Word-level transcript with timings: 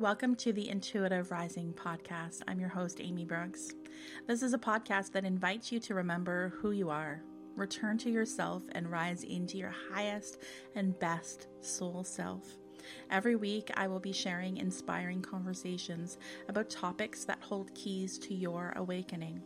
Welcome 0.00 0.34
to 0.36 0.54
the 0.54 0.70
Intuitive 0.70 1.30
Rising 1.30 1.74
podcast. 1.74 2.40
I'm 2.48 2.58
your 2.58 2.70
host, 2.70 3.02
Amy 3.02 3.26
Brookes. 3.26 3.74
This 4.26 4.42
is 4.42 4.54
a 4.54 4.58
podcast 4.58 5.12
that 5.12 5.26
invites 5.26 5.70
you 5.70 5.78
to 5.80 5.94
remember 5.94 6.54
who 6.56 6.70
you 6.70 6.88
are, 6.88 7.20
return 7.54 7.98
to 7.98 8.10
yourself, 8.10 8.62
and 8.72 8.90
rise 8.90 9.24
into 9.24 9.58
your 9.58 9.74
highest 9.92 10.38
and 10.74 10.98
best 10.98 11.48
soul 11.60 12.02
self. 12.02 12.56
Every 13.10 13.36
week, 13.36 13.70
I 13.74 13.88
will 13.88 14.00
be 14.00 14.10
sharing 14.10 14.56
inspiring 14.56 15.20
conversations 15.20 16.16
about 16.48 16.70
topics 16.70 17.26
that 17.26 17.42
hold 17.42 17.74
keys 17.74 18.18
to 18.20 18.34
your 18.34 18.72
awakening. 18.76 19.42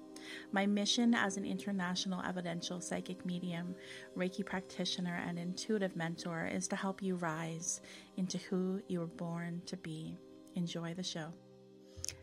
My 0.53 0.67
mission 0.67 1.15
as 1.15 1.37
an 1.37 1.45
international 1.45 2.23
evidential 2.25 2.81
psychic 2.81 3.27
medium, 3.27 3.75
Reiki 4.17 4.47
practitioner, 4.47 5.21
and 5.27 5.37
intuitive 5.37 5.97
mentor 5.97 6.47
is 6.47 6.69
to 6.69 6.77
help 6.77 7.03
you 7.03 7.17
rise 7.17 7.81
into 8.17 8.39
who 8.39 8.81
you 8.87 9.01
were 9.01 9.07
born 9.09 9.61
to 9.67 9.77
be. 9.79 10.17
Enjoy 10.55 10.95
the 10.95 11.03
show. 11.03 11.33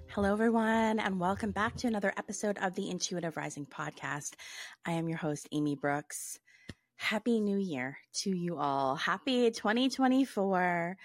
Hello, 0.08 0.32
everyone, 0.32 1.00
and 1.00 1.20
welcome 1.20 1.52
back 1.52 1.76
to 1.78 1.88
another 1.88 2.14
episode 2.18 2.58
of 2.62 2.76
the 2.76 2.90
Intuitive 2.90 3.38
Rising 3.38 3.66
podcast. 3.66 4.34
I 4.86 4.94
am 4.94 5.08
your 5.08 5.18
host, 5.18 5.48
Amy 5.52 5.76
Brookes. 5.76 6.40
Happy 6.96 7.40
New 7.40 7.58
Year 7.58 7.98
to 8.14 8.30
you 8.30 8.58
all. 8.58 8.96
Happy 8.96 9.50
2024. 9.50 10.96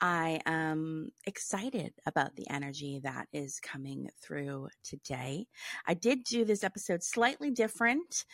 I 0.00 0.40
am 0.46 1.10
excited 1.26 1.92
about 2.06 2.36
the 2.36 2.48
energy 2.48 3.00
that 3.02 3.26
is 3.32 3.58
coming 3.60 4.08
through 4.22 4.68
today. 4.84 5.46
I 5.86 5.94
did 5.94 6.22
do 6.22 6.44
this 6.44 6.62
episode 6.62 7.02
slightly 7.02 7.50
different 7.50 8.24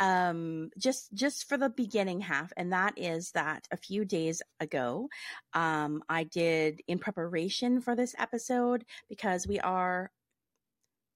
um, 0.00 0.70
just 0.78 1.12
just 1.12 1.48
for 1.48 1.58
the 1.58 1.68
beginning 1.68 2.20
half, 2.20 2.52
and 2.56 2.72
that 2.72 2.94
is 2.96 3.30
that 3.32 3.68
a 3.70 3.76
few 3.76 4.04
days 4.04 4.42
ago, 4.58 5.08
um, 5.52 6.02
I 6.08 6.24
did 6.24 6.80
in 6.88 6.98
preparation 6.98 7.80
for 7.80 7.94
this 7.94 8.14
episode 8.18 8.84
because 9.08 9.46
we 9.46 9.60
are 9.60 10.10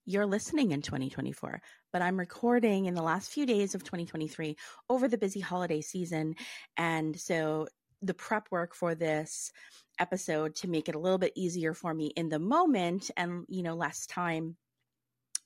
you're 0.06 0.26
listening 0.26 0.72
in 0.72 0.82
2024, 0.82 1.62
but 1.90 2.02
I'm 2.02 2.18
recording 2.18 2.84
in 2.84 2.94
the 2.94 3.02
last 3.02 3.30
few 3.30 3.46
days 3.46 3.74
of 3.74 3.84
2023 3.84 4.54
over 4.90 5.08
the 5.08 5.16
busy 5.16 5.40
holiday 5.40 5.80
season. 5.80 6.34
And 6.76 7.18
so 7.18 7.68
the 8.02 8.12
prep 8.12 8.48
work 8.50 8.74
for 8.74 8.94
this 8.94 9.50
episode 9.98 10.56
to 10.56 10.68
make 10.68 10.90
it 10.90 10.94
a 10.94 10.98
little 10.98 11.16
bit 11.16 11.32
easier 11.36 11.72
for 11.72 11.94
me 11.94 12.12
in 12.16 12.28
the 12.28 12.38
moment 12.38 13.10
and, 13.16 13.46
you 13.48 13.62
know, 13.62 13.74
less 13.74 14.06
time 14.06 14.56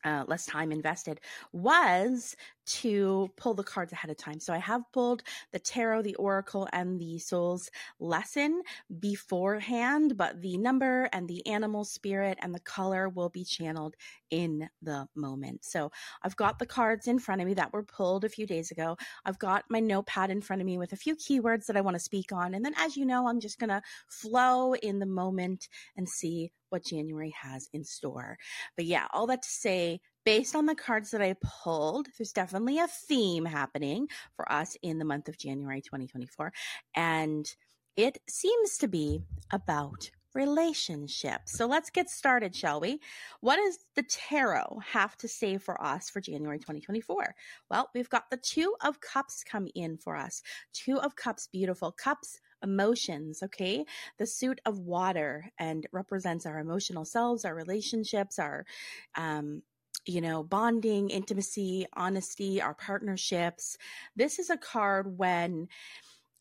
uh, 0.05 0.25
less 0.28 0.47
time 0.47 0.70
invested 0.73 1.20
was 1.52 2.36
to 2.69 3.30
pull 3.36 3.55
the 3.55 3.64
cards 3.64 3.92
ahead 3.92 4.11
of 4.11 4.16
time. 4.16 4.41
So 4.41 4.52
I 4.52 4.58
have 4.58 4.83
pulled 4.92 5.22
the 5.52 5.58
tarot, 5.58 6.02
the 6.02 6.14
oracle, 6.16 6.69
and 6.72 7.00
the 7.00 7.19
soul's 7.19 7.70
lesson 7.98 8.62
beforehand, 9.00 10.16
but 10.16 10.41
the 10.41 10.58
number 10.58 11.08
and 11.12 11.27
the 11.27 11.46
animal 11.46 11.84
spirit 11.84 12.39
and 12.42 12.55
the 12.55 12.61
color 12.61 13.08
will 13.08 13.30
be 13.30 13.44
channeled 13.44 13.96
in 14.30 14.69
the 14.83 15.08
moment. 15.14 15.64
So 15.64 15.91
I've 16.22 16.36
got 16.36 16.58
the 16.58 16.66
cards 16.66 17.06
in 17.06 17.19
front 17.19 17.41
of 17.41 17.46
me 17.46 17.55
that 17.55 17.72
were 17.72 17.83
pulled 17.83 18.24
a 18.24 18.28
few 18.28 18.46
days 18.46 18.70
ago. 18.70 18.96
I've 19.24 19.39
got 19.39 19.64
my 19.70 19.80
notepad 19.80 20.30
in 20.30 20.42
front 20.42 20.61
of 20.61 20.66
me 20.66 20.78
with 20.78 20.92
a 20.92 20.96
few 20.96 21.16
keywords 21.16 21.66
that 21.66 21.77
I 21.77 21.80
want 21.80 21.94
to 21.94 22.00
speak 22.00 22.33
on. 22.33 22.55
And 22.55 22.64
then, 22.64 22.74
as 22.77 22.96
you 22.96 23.06
know, 23.06 23.28
I'm 23.28 23.41
just 23.41 23.58
going 23.58 23.70
to 23.70 23.83
flow 24.08 24.74
in 24.74 24.98
the 24.98 25.06
moment 25.06 25.69
and 25.96 26.08
see 26.08 26.52
what 26.70 26.84
January 26.84 27.34
has 27.41 27.69
in 27.72 27.84
store. 27.84 28.36
But 28.77 28.84
yeah, 28.84 29.06
all 29.12 29.27
that 29.28 29.42
to 29.42 29.48
say, 29.48 30.00
based 30.29 30.55
on 30.55 30.67
the 30.67 30.75
cards 30.75 31.11
that 31.11 31.23
I 31.23 31.34
pulled, 31.41 32.09
there's 32.19 32.33
definitely 32.33 32.79
a 32.79 32.87
theme 32.87 33.47
happening 33.47 34.09
for 34.37 34.51
us 34.53 34.77
in 34.83 34.98
the 34.98 35.05
month 35.07 35.27
of 35.27 35.39
January 35.39 35.81
2024. 35.81 36.53
And 36.95 37.51
it 37.97 38.19
seems 38.29 38.77
to 38.77 38.89
be 38.89 39.23
about 39.51 40.11
relationships. 40.35 41.57
So 41.57 41.65
let's 41.65 41.89
get 41.89 42.11
started, 42.11 42.55
shall 42.55 42.79
we? 42.79 43.01
What 43.41 43.57
does 43.57 43.79
the 43.97 44.03
tarot 44.03 44.81
have 44.93 45.17
to 45.17 45.29
say 45.29 45.57
for 45.57 45.83
us 45.83 46.11
for 46.11 46.20
January 46.20 46.59
2024? 46.59 47.35
Well, 47.70 47.89
we've 47.95 48.11
got 48.11 48.29
the 48.29 48.37
Two 48.37 48.75
of 48.85 49.01
Cups 49.01 49.42
come 49.42 49.67
in 49.75 49.97
for 49.97 50.14
us. 50.14 50.42
Two 50.75 51.01
of 51.01 51.17
Cups, 51.17 51.48
beautiful. 51.51 51.91
Cups 51.91 52.39
emotions, 52.63 53.42
okay? 53.42 53.86
The 54.19 54.27
suit 54.27 54.61
of 54.67 54.79
water 54.79 55.51
and 55.58 55.86
represents 55.91 56.45
our 56.45 56.58
emotional 56.58 57.07
selves, 57.07 57.47
our 57.47 57.55
relationships, 57.55 58.39
our 58.39 58.67
um 59.14 59.63
you 60.08 60.20
know, 60.23 60.42
bonding, 60.42 61.11
intimacy, 61.11 61.86
honesty, 61.92 62.63
our 62.63 62.74
partnerships. 62.74 63.77
This 64.17 64.39
is 64.39 64.48
a 64.51 64.57
card 64.57 65.19
when 65.19 65.69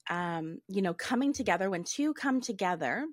um, 0.09 0.59
you 0.69 0.81
know, 0.81 0.93
coming 0.93 1.33
together, 1.33 1.69
when 1.69 1.83
two 1.83 2.13
come 2.13 2.39
together, 2.39 3.05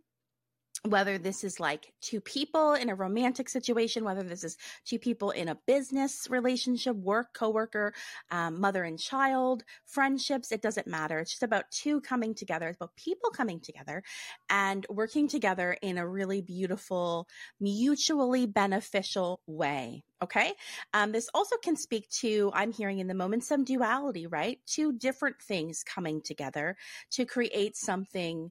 whether 0.88 1.16
this 1.16 1.44
is 1.44 1.58
like 1.58 1.92
two 2.02 2.20
people 2.20 2.74
in 2.74 2.90
a 2.90 2.94
romantic 2.94 3.48
situation, 3.48 4.04
whether 4.04 4.22
this 4.22 4.44
is 4.44 4.58
two 4.84 4.98
people 4.98 5.30
in 5.30 5.48
a 5.48 5.56
business 5.66 6.26
relationship, 6.28 6.94
work, 6.96 7.32
coworker, 7.32 7.94
um, 8.30 8.60
mother 8.60 8.84
and 8.84 8.98
child, 8.98 9.64
friendships, 9.86 10.52
it 10.52 10.60
doesn't 10.60 10.86
matter. 10.86 11.18
It's 11.18 11.30
just 11.30 11.42
about 11.42 11.70
two 11.70 12.02
coming 12.02 12.34
together. 12.34 12.68
It's 12.68 12.76
about 12.76 12.96
people 12.96 13.30
coming 13.30 13.60
together 13.60 14.02
and 14.50 14.86
working 14.90 15.26
together 15.26 15.74
in 15.80 15.96
a 15.96 16.06
really 16.06 16.42
beautiful, 16.42 17.28
mutually 17.60 18.46
beneficial 18.46 19.40
way. 19.46 20.04
Okay. 20.22 20.52
Um, 20.92 21.12
this 21.12 21.28
also 21.34 21.56
can 21.56 21.76
speak 21.76 22.08
to, 22.20 22.50
I'm 22.54 22.72
hearing 22.72 22.98
in 22.98 23.06
the 23.06 23.14
moment, 23.14 23.44
some 23.44 23.64
duality, 23.64 24.26
right? 24.26 24.58
Two 24.66 24.92
different 24.92 25.40
things 25.40 25.82
coming 25.82 26.20
together 26.22 26.76
to 27.12 27.24
create 27.24 27.76
something 27.76 28.50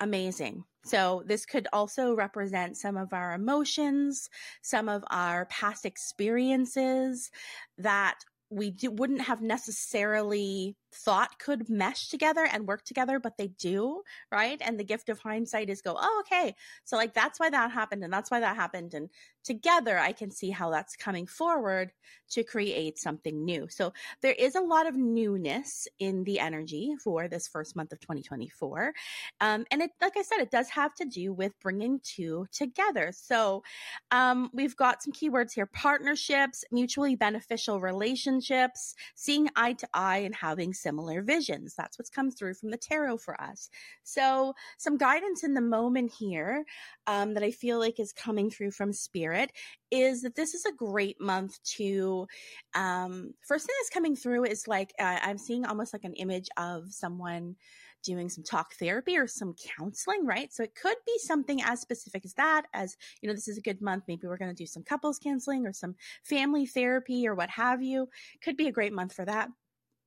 amazing. 0.00 0.64
So, 0.84 1.22
this 1.26 1.46
could 1.46 1.66
also 1.72 2.14
represent 2.14 2.76
some 2.76 2.96
of 2.96 3.12
our 3.12 3.34
emotions, 3.34 4.28
some 4.62 4.88
of 4.88 5.02
our 5.10 5.46
past 5.46 5.84
experiences 5.84 7.30
that 7.78 8.18
we 8.50 8.70
do, 8.70 8.90
wouldn't 8.92 9.22
have 9.22 9.42
necessarily 9.42 10.76
thought 10.96 11.38
could 11.38 11.68
mesh 11.68 12.08
together 12.08 12.46
and 12.50 12.66
work 12.66 12.84
together, 12.84 13.18
but 13.18 13.36
they 13.36 13.48
do, 13.48 14.02
right? 14.32 14.60
And 14.60 14.78
the 14.78 14.84
gift 14.84 15.08
of 15.08 15.18
hindsight 15.18 15.70
is 15.70 15.82
go, 15.82 15.96
oh, 15.98 16.22
okay. 16.26 16.54
So, 16.84 16.96
like, 16.96 17.14
that's 17.14 17.38
why 17.38 17.50
that 17.50 17.70
happened, 17.70 18.04
and 18.04 18.12
that's 18.12 18.30
why 18.30 18.40
that 18.40 18.56
happened. 18.56 18.94
And 18.94 19.10
together, 19.44 19.98
I 19.98 20.12
can 20.12 20.30
see 20.30 20.50
how 20.50 20.70
that's 20.70 20.96
coming 20.96 21.26
forward 21.26 21.92
to 22.30 22.42
create 22.42 22.98
something 22.98 23.44
new. 23.44 23.68
So, 23.68 23.92
there 24.22 24.32
is 24.32 24.54
a 24.54 24.60
lot 24.60 24.86
of 24.86 24.96
newness 24.96 25.86
in 25.98 26.24
the 26.24 26.40
energy 26.40 26.94
for 27.02 27.28
this 27.28 27.48
first 27.48 27.76
month 27.76 27.92
of 27.92 28.00
2024. 28.00 28.92
Um, 29.40 29.64
and 29.70 29.82
it, 29.82 29.90
like 30.00 30.16
I 30.16 30.22
said, 30.22 30.40
it 30.40 30.50
does 30.50 30.68
have 30.70 30.94
to 30.96 31.04
do 31.04 31.32
with 31.32 31.52
bringing 31.60 32.00
two 32.02 32.46
together. 32.52 33.12
So, 33.14 33.62
um, 34.10 34.50
we've 34.52 34.76
got 34.76 35.02
some 35.02 35.12
keywords 35.12 35.52
here 35.52 35.66
partnerships, 35.66 36.64
mutually 36.72 37.16
beneficial 37.16 37.80
relationships, 37.80 38.94
seeing 39.14 39.48
eye 39.56 39.74
to 39.74 39.88
eye, 39.94 40.18
and 40.18 40.34
having 40.34 40.72
similar 40.86 41.20
visions. 41.20 41.74
That's 41.76 41.98
what's 41.98 42.10
come 42.10 42.30
through 42.30 42.54
from 42.54 42.70
the 42.70 42.76
tarot 42.76 43.18
for 43.18 43.40
us. 43.40 43.68
So, 44.04 44.54
some 44.78 44.96
guidance 44.96 45.42
in 45.42 45.54
the 45.54 45.60
moment 45.60 46.12
here 46.16 46.64
um, 47.08 47.34
that 47.34 47.42
I 47.42 47.50
feel 47.50 47.80
like 47.80 47.98
is 47.98 48.12
coming 48.12 48.50
through 48.50 48.70
from 48.70 48.92
spirit 48.92 49.50
is 49.90 50.22
that 50.22 50.36
this 50.36 50.54
is 50.54 50.64
a 50.64 50.72
great 50.72 51.20
month 51.20 51.58
to. 51.76 52.26
Um, 52.74 53.34
first 53.46 53.66
thing 53.66 53.74
that's 53.80 53.90
coming 53.90 54.14
through 54.14 54.44
is 54.44 54.68
like 54.68 54.92
uh, 55.00 55.18
I'm 55.22 55.38
seeing 55.38 55.64
almost 55.64 55.92
like 55.92 56.04
an 56.04 56.14
image 56.14 56.48
of 56.56 56.92
someone 56.92 57.56
doing 58.04 58.28
some 58.28 58.44
talk 58.44 58.74
therapy 58.74 59.18
or 59.18 59.26
some 59.26 59.54
counseling, 59.76 60.24
right? 60.24 60.52
So 60.52 60.62
it 60.62 60.76
could 60.80 60.96
be 61.04 61.18
something 61.18 61.60
as 61.62 61.80
specific 61.80 62.24
as 62.24 62.34
that, 62.34 62.62
as, 62.72 62.96
you 63.20 63.28
know, 63.28 63.34
this 63.34 63.48
is 63.48 63.58
a 63.58 63.62
good 63.62 63.82
month. 63.82 64.04
Maybe 64.06 64.28
we're 64.28 64.36
going 64.36 64.54
to 64.54 64.62
do 64.62 64.66
some 64.66 64.84
couples 64.84 65.18
counseling 65.18 65.66
or 65.66 65.72
some 65.72 65.96
family 66.22 66.66
therapy 66.66 67.26
or 67.26 67.34
what 67.34 67.50
have 67.50 67.82
you. 67.82 68.08
Could 68.42 68.56
be 68.56 68.68
a 68.68 68.72
great 68.72 68.92
month 68.92 69.12
for 69.12 69.24
that 69.24 69.48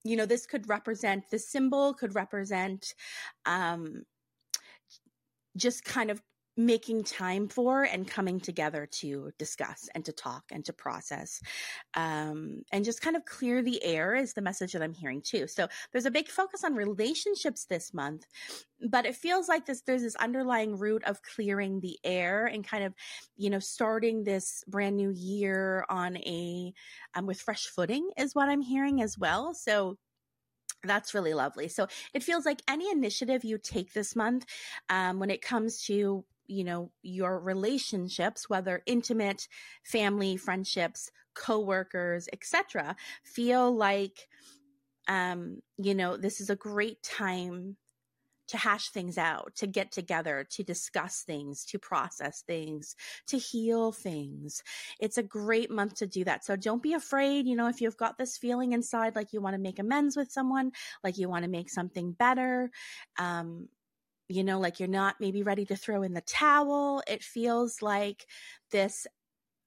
you 0.03 0.15
know, 0.15 0.25
this 0.25 0.45
could 0.45 0.69
represent, 0.69 1.29
the 1.29 1.39
symbol 1.39 1.93
could 1.93 2.15
represent 2.15 2.93
um, 3.45 4.03
just 5.57 5.83
kind 5.83 6.09
of 6.09 6.21
making 6.59 7.01
time 7.05 7.47
for 7.47 7.83
and 7.83 8.05
coming 8.05 8.37
together 8.37 8.85
to 8.85 9.31
discuss 9.39 9.87
and 9.95 10.03
to 10.03 10.11
talk 10.11 10.43
and 10.51 10.65
to 10.65 10.73
process 10.73 11.39
um, 11.95 12.61
and 12.73 12.83
just 12.83 13.01
kind 13.01 13.15
of 13.15 13.23
clear 13.23 13.61
the 13.61 13.81
air 13.81 14.13
is 14.13 14.33
the 14.33 14.41
message 14.41 14.73
that 14.73 14.81
i'm 14.81 14.93
hearing 14.93 15.21
too 15.21 15.47
so 15.47 15.69
there's 15.93 16.05
a 16.05 16.11
big 16.11 16.27
focus 16.27 16.65
on 16.65 16.75
relationships 16.75 17.63
this 17.63 17.93
month 17.93 18.25
but 18.89 19.05
it 19.05 19.15
feels 19.15 19.47
like 19.47 19.65
this 19.65 19.83
there's 19.83 20.01
this 20.01 20.17
underlying 20.17 20.77
root 20.77 21.01
of 21.05 21.21
clearing 21.21 21.79
the 21.79 21.97
air 22.03 22.47
and 22.47 22.67
kind 22.67 22.83
of 22.83 22.93
you 23.37 23.49
know 23.49 23.59
starting 23.59 24.25
this 24.25 24.61
brand 24.67 24.97
new 24.97 25.11
year 25.11 25.85
on 25.89 26.17
a 26.17 26.73
um, 27.15 27.25
with 27.25 27.39
fresh 27.39 27.67
footing 27.67 28.09
is 28.17 28.35
what 28.35 28.49
i'm 28.49 28.61
hearing 28.61 29.01
as 29.01 29.17
well 29.17 29.53
so 29.53 29.97
that's 30.83 31.13
really 31.13 31.33
lovely. 31.33 31.67
So 31.67 31.87
it 32.13 32.23
feels 32.23 32.45
like 32.45 32.61
any 32.67 32.89
initiative 32.89 33.43
you 33.43 33.57
take 33.57 33.93
this 33.93 34.15
month, 34.15 34.45
um, 34.89 35.19
when 35.19 35.29
it 35.29 35.41
comes 35.41 35.83
to 35.85 36.23
you 36.49 36.63
know 36.63 36.91
your 37.01 37.39
relationships 37.39 38.49
whether 38.49 38.81
intimate 38.85 39.47
family 39.83 40.35
friendships 40.35 41.11
coworkers 41.35 42.27
etc 42.33 42.95
feel 43.23 43.73
like 43.75 44.27
um 45.07 45.61
you 45.77 45.93
know 45.93 46.17
this 46.17 46.41
is 46.41 46.49
a 46.49 46.55
great 46.55 47.01
time 47.03 47.77
to 48.49 48.57
hash 48.57 48.89
things 48.89 49.17
out, 49.17 49.55
to 49.55 49.67
get 49.67 49.91
together, 49.91 50.45
to 50.49 50.63
discuss 50.63 51.21
things, 51.21 51.63
to 51.65 51.77
process 51.77 52.41
things, 52.41 52.95
to 53.27 53.37
heal 53.37 53.91
things. 53.91 54.63
It's 54.99 55.19
a 55.19 55.23
great 55.23 55.69
month 55.69 55.95
to 55.95 56.07
do 56.07 56.23
that. 56.23 56.43
So 56.43 56.55
don't 56.55 56.81
be 56.81 56.93
afraid. 56.93 57.45
You 57.45 57.55
know, 57.55 57.67
if 57.67 57.79
you've 57.79 57.97
got 57.97 58.17
this 58.17 58.37
feeling 58.37 58.73
inside 58.73 59.15
like 59.15 59.33
you 59.33 59.41
want 59.41 59.53
to 59.53 59.61
make 59.61 59.77
amends 59.77 60.17
with 60.17 60.31
someone, 60.31 60.71
like 61.03 61.17
you 61.17 61.29
want 61.29 61.43
to 61.45 61.49
make 61.49 61.69
something 61.69 62.11
better, 62.11 62.71
um, 63.19 63.69
you 64.29 64.43
know, 64.43 64.59
like 64.59 64.79
you're 64.79 64.87
not 64.87 65.15
maybe 65.19 65.43
ready 65.43 65.65
to 65.65 65.75
throw 65.75 66.03
in 66.03 66.13
the 66.13 66.21
towel. 66.21 67.01
It 67.07 67.23
feels 67.23 67.81
like 67.81 68.27
this 68.71 69.07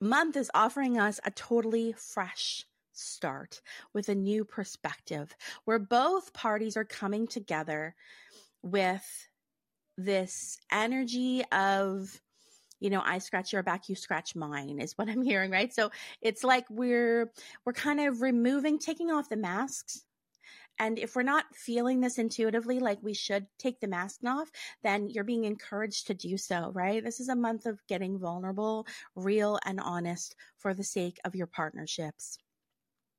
month 0.01 0.37
is 0.37 0.51
offering 0.55 0.99
us 0.99 1.21
a 1.25 1.31
totally 1.33 1.93
fresh 1.93 2.65
start 2.93 3.61
with 3.93 4.09
a 4.09 4.15
new 4.15 4.45
perspective 4.45 5.35
where 5.65 5.79
both 5.79 6.33
parties 6.33 6.77
are 6.77 6.85
coming 6.85 7.27
together 7.27 7.95
with 8.63 9.29
this 9.97 10.59
energy 10.71 11.43
of 11.53 12.21
you 12.81 12.91
know 12.91 13.03
i 13.05 13.19
scratch 13.19 13.53
your 13.53 13.63
back 13.63 13.89
you 13.89 13.95
scratch 13.95 14.35
mine 14.35 14.79
is 14.79 14.97
what 14.97 15.09
i'm 15.09 15.23
hearing 15.25 15.51
right 15.51 15.73
so 15.75 15.91
it's 16.21 16.45
like 16.45 16.65
we're 16.71 17.31
we're 17.65 17.73
kind 17.73 18.01
of 18.01 18.21
removing 18.23 18.79
taking 18.79 19.11
off 19.11 19.29
the 19.29 19.37
masks 19.37 20.05
and 20.83 20.99
if 20.99 21.15
we're 21.15 21.23
not 21.23 21.45
feeling 21.55 22.01
this 22.01 22.19
intuitively 22.19 22.81
like 22.81 22.99
we 23.03 23.15
should 23.15 23.47
take 23.57 23.79
the 23.81 23.87
mask 23.87 24.19
off 24.27 24.51
then 24.83 25.09
you're 25.09 25.25
being 25.25 25.45
encouraged 25.45 26.07
to 26.09 26.15
do 26.15 26.37
so 26.37 26.71
right? 26.75 27.05
This 27.05 27.21
is 27.21 27.29
a 27.29 27.37
month 27.37 27.67
of 27.67 27.87
getting 27.87 28.19
vulnerable 28.19 28.87
real 29.15 29.59
and 29.65 29.81
honest 29.81 30.35
for 30.59 30.75
the 30.75 30.85
sake 30.85 31.19
of 31.25 31.37
your 31.37 31.47
partnerships 31.47 32.39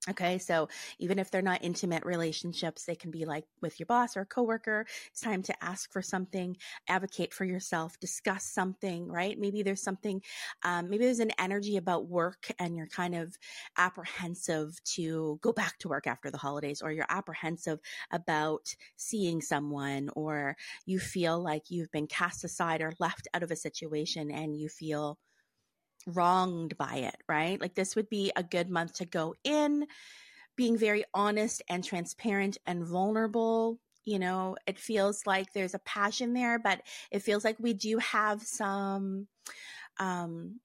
Okay, 0.10 0.38
so 0.38 0.68
even 1.00 1.18
if 1.18 1.32
they're 1.32 1.42
not 1.42 1.64
intimate 1.64 2.04
relationships, 2.04 2.84
they 2.84 2.96
can 2.96 3.10
be 3.10 3.24
like 3.24 3.46
with 3.62 3.80
your 3.80 3.86
boss 3.86 4.18
or 4.18 4.22
a 4.22 4.26
coworker. 4.26 4.86
It's 5.08 5.22
time 5.22 5.42
to 5.44 5.64
ask 5.64 5.94
for 5.94 6.02
something, 6.02 6.58
advocate 6.90 7.34
for 7.34 7.46
yourself, 7.46 7.98
discuss 8.02 8.44
something, 8.44 9.08
right? 9.08 9.40
Maybe 9.40 9.64
there's 9.64 9.82
something, 9.82 10.22
um, 10.64 10.90
maybe 10.90 11.06
there's 11.06 11.20
an 11.20 11.32
energy 11.40 11.78
about 11.78 12.10
work 12.10 12.52
and 12.60 12.76
you're 12.76 12.88
kind 12.88 13.16
of 13.16 13.38
apprehensive 13.78 14.84
to 14.96 15.40
go 15.42 15.54
back 15.54 15.78
to 15.80 15.88
work 15.88 16.06
after 16.06 16.30
the 16.30 16.38
holidays, 16.38 16.82
or 16.82 16.92
you're 16.92 17.06
apprehensive 17.08 17.80
about 18.12 18.76
seeing 18.98 19.40
someone, 19.40 20.10
or 20.18 20.58
you 20.86 21.00
feel 21.00 21.42
like 21.42 21.72
you've 21.72 21.92
been 21.92 22.08
cast 22.08 22.44
aside 22.44 22.82
or 22.82 22.92
left 23.00 23.30
out 23.34 23.42
of 23.44 23.52
a 23.52 23.56
situation 23.56 24.30
and 24.32 24.58
you 24.58 24.68
feel 24.68 25.18
wronged 26.08 26.78
by 26.78 26.96
it, 26.96 27.18
right? 27.28 27.60
Like 27.60 27.76
this 27.76 27.96
would 27.96 28.10
be 28.10 28.32
a 28.36 28.44
good 28.44 28.70
month 28.70 28.96
to 28.96 29.06
go 29.06 29.36
in 29.44 29.86
being 30.56 30.78
very 30.78 31.04
honest 31.14 31.62
and 31.70 31.84
transparent 31.84 32.58
and 32.66 32.86
vulnerable. 32.86 33.80
You 34.06 34.20
know, 34.20 34.58
it 34.68 34.78
feels 34.78 35.26
like 35.26 35.54
there's 35.54 35.74
a 35.74 35.80
passion 35.80 36.34
there, 36.34 36.60
but 36.60 36.82
it 37.12 37.22
feels 37.22 37.44
like 37.44 37.58
we 37.60 37.74
do 37.74 37.98
have 38.00 38.42
some 38.42 39.28
um 40.00 40.60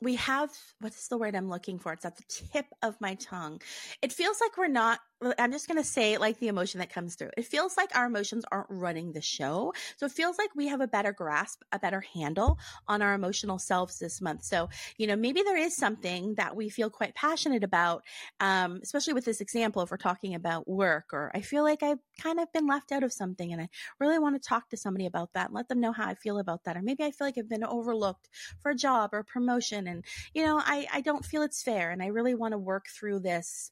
we 0.00 0.16
have 0.16 0.50
what's 0.80 1.08
the 1.08 1.16
word 1.16 1.34
I'm 1.34 1.48
looking 1.48 1.78
for? 1.78 1.92
It's 1.92 2.04
at 2.04 2.16
the 2.16 2.24
tip 2.28 2.66
of 2.82 3.00
my 3.00 3.14
tongue. 3.14 3.60
It 4.02 4.12
feels 4.12 4.40
like 4.40 4.56
we're 4.56 4.68
not 4.68 5.00
I'm 5.38 5.52
just 5.52 5.68
going 5.68 5.78
to 5.78 5.88
say 5.88 6.18
like 6.18 6.38
the 6.38 6.48
emotion 6.48 6.80
that 6.80 6.92
comes 6.92 7.14
through. 7.14 7.30
It 7.36 7.46
feels 7.46 7.76
like 7.76 7.96
our 7.96 8.06
emotions 8.06 8.44
aren't 8.50 8.66
running 8.70 9.12
the 9.12 9.20
show. 9.20 9.72
So 9.96 10.06
it 10.06 10.12
feels 10.12 10.38
like 10.38 10.50
we 10.54 10.68
have 10.68 10.80
a 10.80 10.88
better 10.88 11.12
grasp, 11.12 11.62
a 11.72 11.78
better 11.78 12.00
handle 12.00 12.58
on 12.88 13.02
our 13.02 13.14
emotional 13.14 13.58
selves 13.58 13.98
this 13.98 14.20
month. 14.20 14.44
So, 14.44 14.68
you 14.96 15.06
know, 15.06 15.16
maybe 15.16 15.42
there 15.42 15.56
is 15.56 15.76
something 15.76 16.34
that 16.34 16.56
we 16.56 16.68
feel 16.68 16.90
quite 16.90 17.14
passionate 17.14 17.64
about, 17.64 18.02
um, 18.40 18.80
especially 18.82 19.14
with 19.14 19.24
this 19.24 19.40
example, 19.40 19.82
if 19.82 19.90
we're 19.90 19.96
talking 19.96 20.34
about 20.34 20.68
work, 20.68 21.06
or 21.12 21.30
I 21.34 21.40
feel 21.40 21.62
like 21.62 21.82
I've 21.82 22.00
kind 22.20 22.40
of 22.40 22.52
been 22.52 22.66
left 22.66 22.92
out 22.92 23.02
of 23.02 23.12
something 23.12 23.52
and 23.52 23.62
I 23.62 23.68
really 24.00 24.18
want 24.18 24.40
to 24.40 24.48
talk 24.48 24.68
to 24.70 24.76
somebody 24.76 25.06
about 25.06 25.32
that 25.34 25.46
and 25.46 25.54
let 25.54 25.68
them 25.68 25.80
know 25.80 25.92
how 25.92 26.06
I 26.06 26.14
feel 26.14 26.38
about 26.38 26.64
that. 26.64 26.76
Or 26.76 26.82
maybe 26.82 27.04
I 27.04 27.10
feel 27.10 27.26
like 27.26 27.38
I've 27.38 27.48
been 27.48 27.64
overlooked 27.64 28.28
for 28.60 28.70
a 28.70 28.74
job 28.74 29.10
or 29.12 29.18
a 29.20 29.24
promotion 29.24 29.86
and, 29.86 30.04
you 30.32 30.44
know, 30.44 30.60
I, 30.64 30.86
I 30.92 31.00
don't 31.00 31.24
feel 31.24 31.42
it's 31.42 31.62
fair 31.62 31.90
and 31.90 32.02
I 32.02 32.06
really 32.06 32.34
want 32.34 32.52
to 32.52 32.58
work 32.58 32.86
through 32.88 33.20
this 33.20 33.70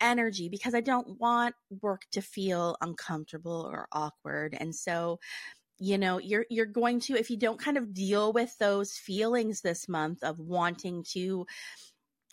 energy 0.00 0.48
because 0.48 0.74
I 0.74 0.80
don't 0.80 1.18
want 1.20 1.54
work 1.82 2.02
to 2.12 2.22
feel 2.22 2.76
uncomfortable 2.80 3.68
or 3.70 3.88
awkward. 3.92 4.56
And 4.58 4.74
so, 4.74 5.20
you 5.78 5.98
know, 5.98 6.18
you're 6.18 6.46
you're 6.50 6.66
going 6.66 7.00
to 7.00 7.14
if 7.16 7.30
you 7.30 7.36
don't 7.36 7.58
kind 7.58 7.76
of 7.76 7.92
deal 7.92 8.32
with 8.32 8.56
those 8.58 8.92
feelings 8.92 9.60
this 9.60 9.88
month 9.88 10.22
of 10.22 10.38
wanting 10.38 11.04
to 11.12 11.46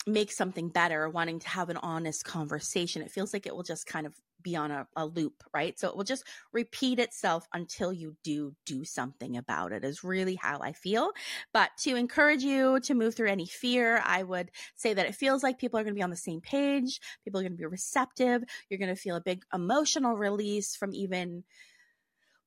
make 0.06 0.32
something 0.32 0.68
better, 0.68 1.08
wanting 1.08 1.38
to 1.40 1.48
have 1.48 1.68
an 1.68 1.76
honest 1.78 2.24
conversation, 2.24 3.02
it 3.02 3.10
feels 3.10 3.32
like 3.32 3.46
it 3.46 3.54
will 3.54 3.62
just 3.62 3.86
kind 3.86 4.06
of 4.06 4.14
be 4.42 4.56
on 4.56 4.70
a, 4.70 4.86
a, 4.96 5.06
loop, 5.06 5.44
right? 5.54 5.78
So 5.78 5.88
it 5.88 5.96
will 5.96 6.04
just 6.04 6.24
repeat 6.52 6.98
itself 6.98 7.46
until 7.52 7.92
you 7.92 8.16
do 8.22 8.54
do 8.66 8.84
something 8.84 9.36
about 9.36 9.72
it, 9.72 9.84
is 9.84 10.04
really 10.04 10.34
how 10.34 10.60
I 10.60 10.72
feel. 10.72 11.10
But 11.52 11.70
to 11.80 11.96
encourage 11.96 12.42
you 12.42 12.80
to 12.80 12.94
move 12.94 13.14
through 13.14 13.30
any 13.30 13.46
fear, 13.46 14.02
I 14.04 14.22
would 14.22 14.50
say 14.76 14.94
that 14.94 15.06
it 15.06 15.14
feels 15.14 15.42
like 15.42 15.58
people 15.58 15.78
are 15.78 15.82
going 15.82 15.94
to 15.94 15.98
be 15.98 16.02
on 16.02 16.10
the 16.10 16.16
same 16.16 16.40
page, 16.40 17.00
people 17.24 17.40
are 17.40 17.44
going 17.44 17.52
to 17.52 17.58
be 17.58 17.66
receptive, 17.66 18.42
you're 18.68 18.78
going 18.78 18.94
to 18.94 19.00
feel 19.00 19.16
a 19.16 19.20
big 19.20 19.44
emotional 19.52 20.16
release 20.16 20.76
from 20.76 20.94
even 20.94 21.44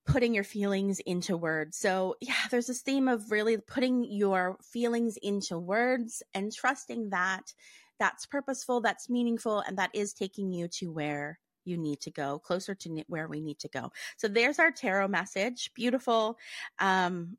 putting 0.06 0.33
your 0.33 0.44
feelings 0.44 1.00
into 1.00 1.36
words. 1.36 1.77
So, 1.77 2.15
yeah, 2.21 2.33
there's 2.51 2.68
this 2.68 2.81
theme 2.81 3.07
of 3.07 3.31
really 3.31 3.57
putting 3.57 4.03
your 4.03 4.57
feelings 4.62 5.18
into 5.21 5.57
words 5.57 6.21
and 6.33 6.53
trusting 6.53 7.09
that 7.09 7.53
that's 8.00 8.25
purposeful, 8.25 8.81
that's 8.81 9.09
meaningful, 9.09 9.59
and 9.59 9.77
that 9.77 9.91
is 9.94 10.13
taking 10.13 10.51
you 10.51 10.68
to 10.80 10.91
where 10.91 11.39
you 11.65 11.77
need 11.77 12.01
to 12.01 12.12
go, 12.12 12.39
closer 12.39 12.75
to 12.75 13.03
where 13.07 13.27
we 13.27 13.41
need 13.41 13.59
to 13.59 13.69
go. 13.69 13.91
So 14.17 14.27
there's 14.27 14.59
our 14.59 14.71
tarot 14.71 15.07
message. 15.07 15.71
Beautiful. 15.73 16.38
Um, 16.79 17.38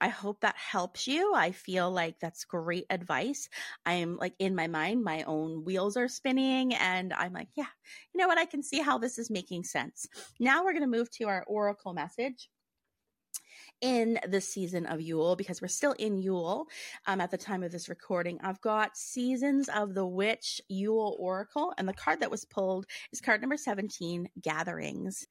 I 0.00 0.08
hope 0.08 0.40
that 0.40 0.56
helps 0.56 1.06
you. 1.06 1.32
I 1.34 1.52
feel 1.52 1.90
like 1.90 2.18
that's 2.20 2.44
great 2.44 2.86
advice. 2.90 3.48
I 3.84 3.94
am 3.94 4.16
like 4.18 4.34
in 4.38 4.54
my 4.54 4.66
mind, 4.66 5.02
my 5.02 5.22
own 5.22 5.64
wheels 5.64 5.96
are 5.96 6.08
spinning, 6.08 6.74
and 6.74 7.12
I'm 7.14 7.32
like, 7.32 7.48
yeah, 7.56 7.66
you 8.12 8.20
know 8.20 8.28
what? 8.28 8.38
I 8.38 8.44
can 8.44 8.62
see 8.62 8.80
how 8.80 8.98
this 8.98 9.18
is 9.18 9.30
making 9.30 9.64
sense. 9.64 10.06
Now 10.38 10.64
we're 10.64 10.72
going 10.72 10.82
to 10.82 10.98
move 10.98 11.10
to 11.12 11.24
our 11.28 11.44
oracle 11.46 11.94
message 11.94 12.50
in 13.80 14.18
the 14.28 14.40
season 14.40 14.86
of 14.86 15.00
Yule 15.00 15.36
because 15.36 15.60
we're 15.60 15.68
still 15.68 15.92
in 15.92 16.18
Yule 16.18 16.66
um, 17.06 17.20
at 17.20 17.30
the 17.30 17.36
time 17.36 17.62
of 17.62 17.72
this 17.72 17.88
recording. 17.88 18.38
I've 18.42 18.60
got 18.60 18.96
Seasons 18.96 19.68
of 19.68 19.94
the 19.94 20.06
Witch 20.06 20.60
Yule 20.68 21.16
Oracle, 21.18 21.72
and 21.78 21.88
the 21.88 21.92
card 21.92 22.20
that 22.20 22.30
was 22.30 22.44
pulled 22.44 22.86
is 23.12 23.20
card 23.20 23.40
number 23.40 23.56
17 23.56 24.28
Gatherings 24.40 25.26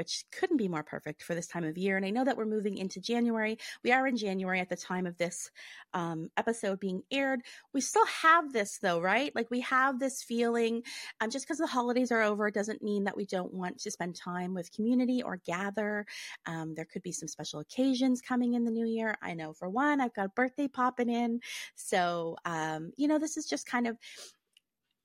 which 0.00 0.24
couldn't 0.32 0.56
be 0.56 0.66
more 0.66 0.82
perfect 0.82 1.22
for 1.22 1.34
this 1.34 1.46
time 1.46 1.62
of 1.62 1.76
year. 1.76 1.98
And 1.98 2.06
I 2.06 2.08
know 2.08 2.24
that 2.24 2.34
we're 2.34 2.46
moving 2.46 2.78
into 2.78 3.02
January. 3.02 3.58
We 3.84 3.92
are 3.92 4.06
in 4.06 4.16
January 4.16 4.58
at 4.58 4.70
the 4.70 4.76
time 4.76 5.04
of 5.04 5.18
this 5.18 5.50
um, 5.92 6.30
episode 6.38 6.80
being 6.80 7.02
aired. 7.10 7.42
We 7.74 7.82
still 7.82 8.06
have 8.06 8.50
this 8.50 8.78
though, 8.78 8.98
right? 8.98 9.30
Like 9.34 9.50
we 9.50 9.60
have 9.60 10.00
this 10.00 10.22
feeling, 10.22 10.84
um, 11.20 11.28
just 11.28 11.44
because 11.44 11.58
the 11.58 11.66
holidays 11.66 12.10
are 12.10 12.22
over, 12.22 12.50
doesn't 12.50 12.82
mean 12.82 13.04
that 13.04 13.14
we 13.14 13.26
don't 13.26 13.52
want 13.52 13.76
to 13.80 13.90
spend 13.90 14.16
time 14.16 14.54
with 14.54 14.72
community 14.72 15.22
or 15.22 15.36
gather. 15.44 16.06
Um, 16.46 16.72
there 16.74 16.86
could 16.86 17.02
be 17.02 17.12
some 17.12 17.28
special 17.28 17.60
occasions 17.60 18.22
coming 18.22 18.54
in 18.54 18.64
the 18.64 18.70
new 18.70 18.86
year. 18.86 19.18
I 19.20 19.34
know 19.34 19.52
for 19.52 19.68
one, 19.68 20.00
I've 20.00 20.14
got 20.14 20.24
a 20.24 20.30
birthday 20.30 20.66
popping 20.66 21.10
in. 21.10 21.40
So, 21.74 22.38
um, 22.46 22.92
you 22.96 23.06
know, 23.06 23.18
this 23.18 23.36
is 23.36 23.44
just 23.44 23.66
kind 23.66 23.86
of 23.86 23.98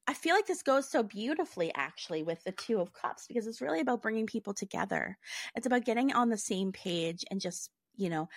I 0.08 0.14
feel 0.14 0.36
like 0.36 0.46
this 0.46 0.62
goes 0.62 0.88
so 0.88 1.02
beautifully 1.04 1.72
actually 1.76 2.24
with 2.24 2.44
the 2.44 2.52
Two 2.52 2.80
of 2.80 2.94
Cups 2.94 3.26
because 3.28 3.48
it's 3.48 3.62
really 3.62 3.80
about 3.80 4.02
bringing 4.02 4.28
people 4.28 4.54
together. 4.54 5.18
It's 5.56 5.66
about 5.66 5.86
getting 5.86 6.14
on 6.14 6.30
the 6.30 6.38
same 6.38 6.72
page 6.72 7.26
and 7.32 7.42
just, 7.42 7.72
you 7.96 8.10
know, 8.10 8.30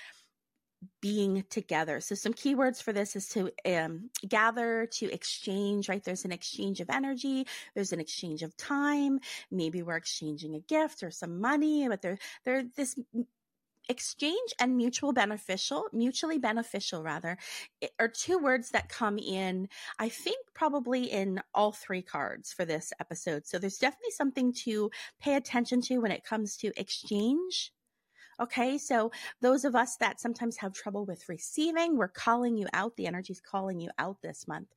being 1.01 1.45
together. 1.51 2.01
So 2.01 2.15
some 2.15 2.33
keywords 2.33 2.83
for 2.83 2.93
this 2.93 3.17
is 3.17 3.29
to 3.31 3.51
um, 3.67 4.11
gather, 4.27 4.87
to 4.93 5.13
exchange, 5.13 5.89
right? 5.89 6.03
There's 6.03 6.25
an 6.25 6.33
exchange 6.33 6.81
of 6.81 6.89
energy. 6.89 7.47
There's 7.75 7.93
an 7.93 8.01
exchange 8.01 8.43
of 8.43 8.57
time. 8.57 9.19
Maybe 9.51 9.83
we're 9.83 9.97
exchanging 9.97 10.55
a 10.55 10.61
gift 10.61 11.03
or 11.03 11.11
some 11.11 11.41
money, 11.41 11.89
but 11.89 12.01
there, 12.01 12.19
there, 12.45 12.65
this 12.77 12.97
exchange 13.89 14.55
and 14.59 14.77
mutual 14.77 15.13
beneficial, 15.13 15.85
mutually 15.93 16.39
beneficial 16.39 17.03
rather, 17.03 17.39
are 17.99 18.09
two 18.09 18.39
words 18.39 18.71
that 18.71 18.89
come 18.89 19.19
in, 19.19 19.69
I 19.99 20.09
think 20.09 20.39
probably 20.55 21.05
in 21.05 21.41
all 21.55 21.73
three 21.73 22.03
cards 22.03 22.53
for 22.53 22.65
this 22.65 22.93
episode. 23.01 23.47
So 23.47 23.59
there's 23.59 23.79
definitely 23.79 24.11
something 24.11 24.53
to 24.65 24.91
pay 25.21 25.35
attention 25.35 25.81
to 25.83 25.99
when 25.99 26.13
it 26.13 26.25
comes 26.25 26.57
to 26.59 26.73
exchange. 26.77 27.73
Okay, 28.41 28.79
so 28.79 29.11
those 29.41 29.65
of 29.65 29.75
us 29.75 29.97
that 29.97 30.21
sometimes 30.21 30.59
have 30.59 30.73
trouble 30.73 31.05
with 31.05 31.29
receiving, 31.29 31.97
we're 31.97 32.09
calling 32.09 32.57
you 32.57 32.69
out. 32.73 32.97
The 32.97 33.07
energy 33.09 33.33
is 33.33 33.41
calling 33.41 33.81
you 33.81 33.91
out 33.99 34.19
this 34.23 34.47
month. 34.47 34.69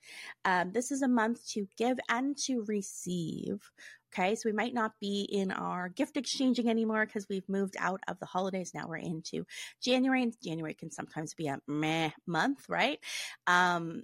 Um, 0.46 0.72
this 0.72 0.92
is 0.92 1.04
a 1.04 1.08
month 1.08 1.48
to 1.50 1.68
give 1.78 2.00
and 2.10 2.36
to 2.46 2.64
receive. 2.68 3.72
Okay, 4.14 4.36
so 4.36 4.50
we 4.50 4.54
might 4.54 4.74
not 4.74 4.94
be 5.00 5.22
in 5.32 5.52
our 5.52 5.90
gift 5.90 6.18
exchanging 6.18 6.70
anymore 6.70 7.06
because 7.06 7.30
we've 7.30 7.48
moved 7.48 7.76
out 7.80 8.02
of 8.08 8.20
the 8.20 8.26
holidays. 8.26 8.72
Now 8.74 8.88
we're 8.88 8.98
into 8.98 9.46
January, 9.82 10.24
and 10.24 10.36
January 10.44 10.74
can 10.74 10.92
sometimes 10.92 11.34
be 11.34 11.48
a 11.48 11.60
meh 11.68 12.10
month, 12.28 12.66
right? 12.68 13.00
Um, 13.48 14.04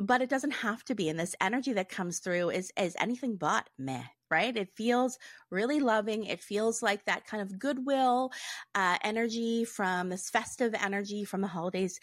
but 0.00 0.22
it 0.22 0.30
doesn't 0.30 0.52
have 0.52 0.84
to 0.86 0.94
be. 0.94 1.08
And 1.08 1.18
this 1.18 1.36
energy 1.40 1.74
that 1.74 1.88
comes 1.88 2.18
through 2.18 2.50
is 2.50 2.72
is 2.78 2.96
anything 2.98 3.36
but 3.36 3.68
meh. 3.78 4.04
Right? 4.30 4.56
It 4.56 4.70
feels 4.74 5.18
really 5.50 5.80
loving. 5.80 6.24
It 6.24 6.40
feels 6.40 6.82
like 6.82 7.04
that 7.04 7.26
kind 7.26 7.42
of 7.42 7.58
goodwill 7.58 8.30
uh, 8.74 8.98
energy 9.02 9.64
from 9.64 10.08
this 10.08 10.30
festive 10.30 10.74
energy 10.74 11.24
from 11.24 11.40
the 11.40 11.48
holidays 11.48 12.00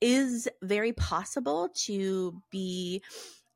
is 0.00 0.48
very 0.62 0.92
possible 0.92 1.70
to 1.74 2.42
be 2.50 3.02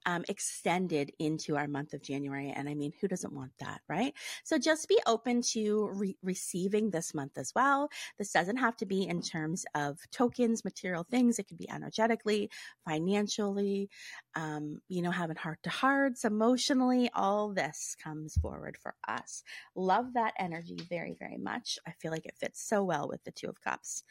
um, 0.08 0.24
extended 0.30 1.12
into 1.18 1.58
our 1.58 1.68
month 1.68 1.92
of 1.92 2.00
January. 2.00 2.50
And 2.50 2.66
I 2.66 2.72
mean, 2.72 2.94
who 2.98 3.08
doesn't 3.08 3.34
want 3.34 3.52
that, 3.60 3.82
right? 3.88 4.14
So 4.42 4.56
just 4.56 4.88
be 4.88 4.98
open 5.06 5.42
to 5.52 5.90
re- 5.92 6.16
receiving 6.22 6.88
this 6.88 7.12
month 7.12 7.36
as 7.36 7.52
well. 7.54 7.90
This 8.16 8.32
doesn't 8.32 8.56
have 8.56 8.74
to 8.78 8.86
be 8.86 9.06
in 9.06 9.20
terms 9.20 9.66
of 9.74 9.98
tokens, 10.10 10.64
material 10.64 11.04
things. 11.04 11.38
It 11.38 11.46
could 11.46 11.58
be 11.58 11.70
energetically, 11.70 12.50
financially, 12.86 13.90
um, 14.34 14.80
you 14.88 15.02
know, 15.02 15.10
having 15.10 15.36
heart 15.36 15.58
to 15.64 15.70
hearts, 15.70 16.24
emotionally. 16.24 17.10
All 17.14 17.52
this 17.52 17.94
comes 18.02 18.34
forward 18.40 18.78
for 18.80 18.94
us. 19.06 19.42
Love 19.74 20.14
that 20.14 20.32
energy 20.38 20.78
very, 20.88 21.16
very 21.18 21.36
much. 21.36 21.78
I 21.86 21.90
feel 21.90 22.12
like 22.12 22.24
it 22.24 22.38
fits 22.40 22.66
so 22.66 22.82
well 22.82 23.08
with 23.08 23.22
the 23.24 23.30
Two 23.30 23.48
of 23.48 23.60
Cups. 23.60 24.04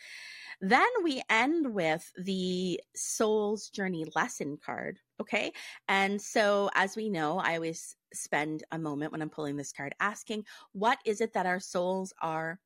Then 0.62 0.86
we 1.04 1.24
end 1.28 1.74
with 1.74 2.12
the 2.18 2.80
Soul's 2.96 3.70
Journey 3.70 4.06
Lesson 4.16 4.60
card. 4.64 5.00
Okay. 5.20 5.52
And 5.88 6.22
so, 6.22 6.70
as 6.76 6.96
we 6.96 7.10
know, 7.10 7.40
I 7.40 7.56
always 7.56 7.96
spend 8.14 8.64
a 8.72 8.78
moment 8.78 9.12
when 9.12 9.22
I'm 9.22 9.30
pulling 9.30 9.58
this 9.58 9.74
card 9.74 9.96
asking, 10.00 10.46
what 10.74 11.00
is 11.06 11.22
it 11.22 11.34
that 11.34 11.46
our 11.48 11.60
souls 11.60 12.14
are 12.22 12.60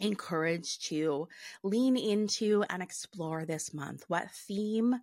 encouraged 0.00 0.86
to 0.86 1.28
lean 1.62 1.96
into 1.96 2.64
and 2.70 2.82
explore 2.82 3.44
this 3.44 3.74
month? 3.74 4.04
What 4.08 4.30
theme 4.30 4.96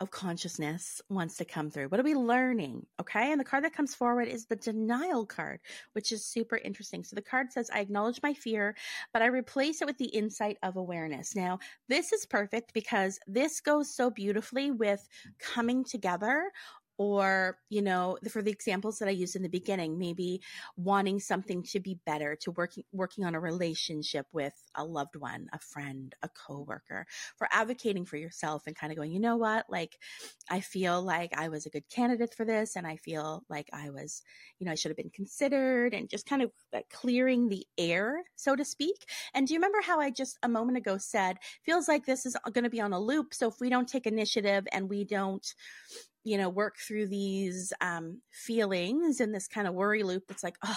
of 0.00 0.10
consciousness 0.10 1.00
wants 1.08 1.36
to 1.36 1.44
come 1.44 1.70
through. 1.70 1.88
What 1.88 1.98
are 1.98 2.04
we 2.04 2.14
learning? 2.14 2.86
Okay. 3.00 3.32
And 3.32 3.40
the 3.40 3.44
card 3.44 3.64
that 3.64 3.72
comes 3.72 3.94
forward 3.94 4.28
is 4.28 4.46
the 4.46 4.56
denial 4.56 5.26
card, 5.26 5.60
which 5.92 6.12
is 6.12 6.24
super 6.24 6.56
interesting. 6.56 7.02
So 7.02 7.16
the 7.16 7.22
card 7.22 7.52
says, 7.52 7.70
I 7.72 7.80
acknowledge 7.80 8.20
my 8.22 8.32
fear, 8.32 8.76
but 9.12 9.22
I 9.22 9.26
replace 9.26 9.82
it 9.82 9.86
with 9.86 9.98
the 9.98 10.06
insight 10.06 10.56
of 10.62 10.76
awareness. 10.76 11.34
Now, 11.34 11.58
this 11.88 12.12
is 12.12 12.26
perfect 12.26 12.72
because 12.74 13.18
this 13.26 13.60
goes 13.60 13.94
so 13.94 14.10
beautifully 14.10 14.70
with 14.70 15.08
coming 15.38 15.84
together 15.84 16.50
or 16.98 17.58
you 17.70 17.80
know 17.80 18.18
for 18.30 18.42
the 18.42 18.50
examples 18.50 18.98
that 18.98 19.08
i 19.08 19.12
used 19.12 19.36
in 19.36 19.42
the 19.42 19.48
beginning 19.48 19.98
maybe 19.98 20.40
wanting 20.76 21.18
something 21.20 21.62
to 21.62 21.80
be 21.80 21.98
better 22.04 22.36
to 22.36 22.50
working 22.50 22.84
working 22.92 23.24
on 23.24 23.34
a 23.34 23.40
relationship 23.40 24.26
with 24.32 24.54
a 24.74 24.84
loved 24.84 25.16
one 25.16 25.46
a 25.52 25.58
friend 25.58 26.14
a 26.22 26.28
coworker 26.28 27.06
for 27.36 27.48
advocating 27.52 28.04
for 28.04 28.16
yourself 28.16 28.64
and 28.66 28.76
kind 28.76 28.92
of 28.92 28.96
going 28.96 29.12
you 29.12 29.20
know 29.20 29.36
what? 29.36 29.64
Like 29.68 29.98
i 30.50 30.60
feel 30.60 31.00
like 31.02 31.30
i 31.36 31.48
was 31.48 31.66
a 31.66 31.70
good 31.70 31.88
candidate 31.88 32.34
for 32.34 32.44
this 32.44 32.76
and 32.76 32.86
i 32.86 32.96
feel 32.96 33.44
like 33.48 33.68
i 33.72 33.90
was 33.90 34.22
you 34.58 34.66
know 34.66 34.72
i 34.72 34.74
should 34.74 34.90
have 34.90 34.96
been 34.96 35.10
considered 35.10 35.94
and 35.94 36.08
just 36.08 36.26
kind 36.26 36.42
of 36.42 36.50
clearing 36.90 37.48
the 37.48 37.66
air 37.76 38.22
so 38.36 38.56
to 38.56 38.64
speak. 38.64 39.06
And 39.34 39.46
do 39.46 39.54
you 39.54 39.58
remember 39.58 39.80
how 39.82 40.00
i 40.00 40.10
just 40.10 40.38
a 40.42 40.48
moment 40.48 40.78
ago 40.78 40.98
said 40.98 41.38
feels 41.64 41.86
like 41.86 42.04
this 42.04 42.26
is 42.26 42.36
going 42.52 42.64
to 42.64 42.70
be 42.70 42.80
on 42.80 42.92
a 42.92 43.00
loop 43.00 43.32
so 43.34 43.48
if 43.48 43.60
we 43.60 43.68
don't 43.68 43.88
take 43.88 44.06
initiative 44.06 44.66
and 44.72 44.88
we 44.88 45.04
don't 45.04 45.54
you 46.24 46.36
know, 46.36 46.48
work 46.48 46.76
through 46.78 47.08
these 47.08 47.72
um, 47.80 48.20
feelings 48.30 49.20
and 49.20 49.34
this 49.34 49.48
kind 49.48 49.66
of 49.66 49.74
worry 49.74 50.02
loop. 50.02 50.24
It's 50.28 50.44
like, 50.44 50.56
oh, 50.64 50.76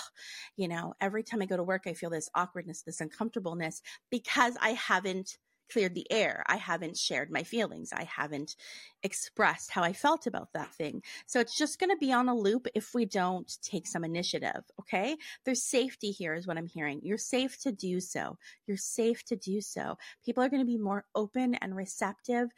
you 0.56 0.68
know, 0.68 0.94
every 1.02 1.24
time 1.24 1.42
I 1.42 1.46
go 1.46 1.58
to 1.58 1.64
work, 1.64 1.84
I 1.86 1.94
feel 1.94 2.10
this 2.10 2.30
awkwardness, 2.36 2.84
this 2.84 3.02
uncomfortableness 3.02 3.82
because 4.10 4.56
I 4.62 4.70
haven't 4.72 5.38
cleared 5.72 5.96
the 5.96 6.12
air. 6.12 6.44
I 6.48 6.58
haven't 6.58 6.98
shared 6.98 7.32
my 7.32 7.44
feelings. 7.44 7.92
I 7.94 8.04
haven't 8.04 8.56
expressed 9.04 9.72
how 9.72 9.84
I 9.84 9.94
felt 9.94 10.28
about 10.28 10.50
that 10.54 10.74
thing. 10.74 11.02
So 11.28 11.40
it's 11.40 11.58
just 11.58 11.80
going 11.80 11.90
to 11.90 11.98
be 11.98 12.12
on 12.12 12.28
a 12.28 12.36
loop 12.36 12.68
if 12.76 12.94
we 12.94 13.06
don't 13.06 13.52
take 13.62 13.88
some 13.88 14.04
initiative. 14.04 14.64
Okay. 14.82 15.16
There's 15.46 15.64
safety 15.64 16.12
here, 16.12 16.34
is 16.34 16.48
what 16.48 16.58
I'm 16.58 16.68
hearing. 16.68 17.00
You're 17.04 17.18
safe 17.18 17.60
to 17.62 17.72
do 17.72 18.00
so. 18.00 18.38
You're 18.68 18.78
safe 18.78 19.24
to 19.26 19.36
do 19.36 19.62
so. 19.62 19.98
People 20.26 20.44
are 20.44 20.50
going 20.50 20.62
to 20.62 20.66
be 20.66 20.78
more 20.78 21.06
open 21.16 21.56
and 21.56 21.76
receptive 21.76 22.50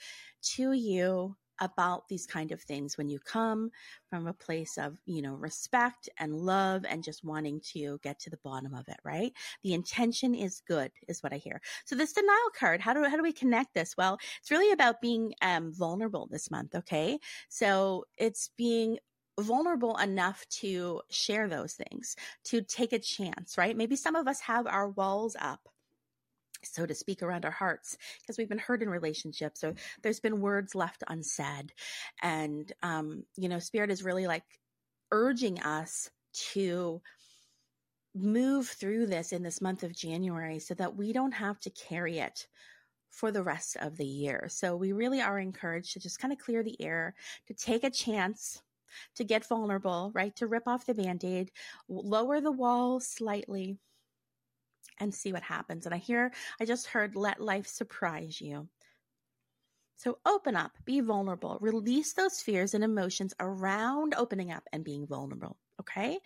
to 0.55 0.73
you 0.73 1.35
about 1.59 2.07
these 2.07 2.25
kind 2.25 2.51
of 2.51 2.61
things 2.61 2.97
when 2.97 3.09
you 3.09 3.19
come 3.19 3.69
from 4.09 4.27
a 4.27 4.33
place 4.33 4.77
of 4.77 4.97
you 5.05 5.21
know 5.21 5.33
respect 5.33 6.09
and 6.19 6.35
love 6.35 6.85
and 6.87 7.03
just 7.03 7.23
wanting 7.23 7.61
to 7.61 7.99
get 8.03 8.19
to 8.19 8.29
the 8.29 8.39
bottom 8.43 8.73
of 8.73 8.87
it 8.87 8.97
right? 9.03 9.33
The 9.63 9.73
intention 9.73 10.35
is 10.35 10.61
good 10.67 10.91
is 11.07 11.21
what 11.21 11.33
i 11.33 11.37
hear. 11.37 11.61
So 11.85 11.95
this 11.95 12.13
denial 12.13 12.37
card 12.57 12.81
how 12.81 12.93
do 12.93 13.03
how 13.03 13.17
do 13.17 13.23
we 13.23 13.33
connect 13.33 13.73
this? 13.73 13.95
Well 13.97 14.17
it's 14.39 14.51
really 14.51 14.71
about 14.71 15.01
being 15.01 15.33
um, 15.41 15.71
vulnerable 15.73 16.27
this 16.31 16.51
month 16.51 16.75
okay? 16.75 17.19
So 17.49 18.05
it's 18.17 18.49
being 18.57 18.97
vulnerable 19.39 19.97
enough 19.97 20.45
to 20.47 21.01
share 21.09 21.47
those 21.47 21.73
things 21.73 22.15
to 22.45 22.61
take 22.61 22.93
a 22.93 22.99
chance 22.99 23.57
right? 23.57 23.77
Maybe 23.77 23.95
some 23.95 24.15
of 24.15 24.27
us 24.27 24.39
have 24.41 24.67
our 24.67 24.89
walls 24.89 25.35
up 25.39 25.69
so 26.65 26.85
to 26.85 26.95
speak, 26.95 27.21
around 27.21 27.45
our 27.45 27.51
hearts 27.51 27.97
because 28.21 28.37
we've 28.37 28.49
been 28.49 28.57
hurt 28.57 28.81
in 28.81 28.89
relationships 28.89 29.63
or 29.63 29.75
there's 30.01 30.19
been 30.19 30.41
words 30.41 30.75
left 30.75 31.03
unsaid. 31.07 31.73
And, 32.21 32.71
um, 32.81 33.23
you 33.37 33.49
know, 33.49 33.59
Spirit 33.59 33.91
is 33.91 34.03
really 34.03 34.27
like 34.27 34.43
urging 35.11 35.61
us 35.61 36.09
to 36.51 37.01
move 38.15 38.67
through 38.67 39.07
this 39.07 39.31
in 39.31 39.43
this 39.43 39.61
month 39.61 39.83
of 39.83 39.95
January 39.95 40.59
so 40.59 40.73
that 40.75 40.95
we 40.95 41.13
don't 41.13 41.31
have 41.31 41.59
to 41.61 41.69
carry 41.71 42.19
it 42.19 42.47
for 43.09 43.31
the 43.31 43.43
rest 43.43 43.77
of 43.77 43.97
the 43.97 44.05
year. 44.05 44.47
So 44.49 44.75
we 44.75 44.91
really 44.91 45.21
are 45.21 45.39
encouraged 45.39 45.93
to 45.93 45.99
just 45.99 46.19
kind 46.19 46.31
of 46.31 46.39
clear 46.39 46.63
the 46.63 46.79
air, 46.81 47.15
to 47.47 47.53
take 47.53 47.83
a 47.83 47.89
chance, 47.89 48.61
to 49.15 49.23
get 49.23 49.45
vulnerable, 49.45 50.11
right? 50.13 50.35
To 50.37 50.47
rip 50.47 50.67
off 50.67 50.85
the 50.85 50.93
band 50.93 51.23
aid, 51.23 51.51
lower 51.87 52.41
the 52.41 52.51
wall 52.51 52.99
slightly 52.99 53.77
and 54.99 55.13
see 55.13 55.33
what 55.33 55.43
happens. 55.43 55.85
And 55.85 55.93
I 55.93 55.97
hear, 55.97 56.31
I 56.59 56.65
just 56.65 56.87
heard, 56.87 57.15
let 57.15 57.41
life 57.41 57.67
surprise 57.67 58.39
you. 58.39 58.67
So 59.97 60.17
open 60.25 60.55
up, 60.55 60.71
be 60.85 60.99
vulnerable, 60.99 61.57
release 61.61 62.13
those 62.13 62.41
fears 62.41 62.73
and 62.73 62.83
emotions 62.83 63.33
around 63.39 64.15
opening 64.17 64.51
up 64.51 64.63
and 64.73 64.83
being 64.83 65.07
vulnerable. 65.07 65.57
Okay 65.79 66.19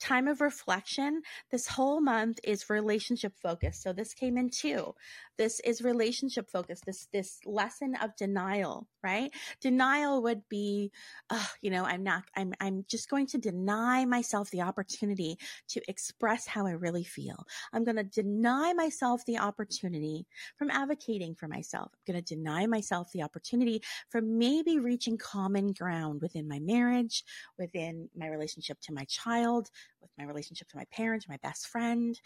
time 0.00 0.28
of 0.28 0.40
reflection. 0.40 1.22
This 1.50 1.66
whole 1.66 2.00
month 2.00 2.38
is 2.44 2.70
relationship 2.70 3.32
focused. 3.42 3.82
So 3.82 3.92
this 3.92 4.14
came 4.14 4.36
in 4.36 4.50
too. 4.50 4.94
This 5.36 5.60
is 5.60 5.82
relationship 5.82 6.50
focused. 6.50 6.84
This 6.86 7.08
this 7.12 7.40
lesson 7.44 7.96
of 8.02 8.14
denial, 8.16 8.86
right? 9.02 9.32
Denial 9.60 10.22
would 10.22 10.42
be, 10.48 10.92
uh, 11.30 11.44
you 11.60 11.70
know, 11.70 11.84
I'm 11.84 12.04
not. 12.04 12.24
I'm 12.36 12.52
I'm 12.60 12.84
just 12.88 13.08
going 13.08 13.26
to 13.28 13.38
deny 13.38 14.04
myself 14.04 14.50
the 14.50 14.62
opportunity 14.62 15.38
to 15.68 15.80
express 15.88 16.46
how 16.46 16.66
I 16.66 16.72
really 16.72 17.04
feel. 17.04 17.44
I'm 17.72 17.84
going 17.84 17.96
to 17.96 18.04
deny 18.04 18.72
myself 18.74 19.24
the 19.26 19.38
opportunity 19.38 20.26
from 20.56 20.70
advocating 20.70 21.34
for 21.34 21.48
myself. 21.48 21.90
I'm 21.94 22.12
going 22.12 22.22
to 22.22 22.34
deny 22.34 22.66
myself 22.66 23.10
the 23.12 23.22
opportunity 23.22 23.82
for 24.10 24.20
maybe 24.20 24.78
reaching 24.78 25.18
common 25.18 25.72
ground 25.72 26.20
within 26.20 26.48
my 26.48 26.60
marriage, 26.60 27.24
within 27.58 28.08
my 28.16 28.28
relationship 28.28 28.80
to 28.82 28.92
my 28.92 29.04
child, 29.04 29.70
with 30.00 30.10
my 30.18 30.24
relationship 30.24 30.68
to 30.68 30.76
my 30.76 30.86
parents, 30.92 31.28
my 31.28 31.38
best 31.42 31.68
friend. 31.68 32.20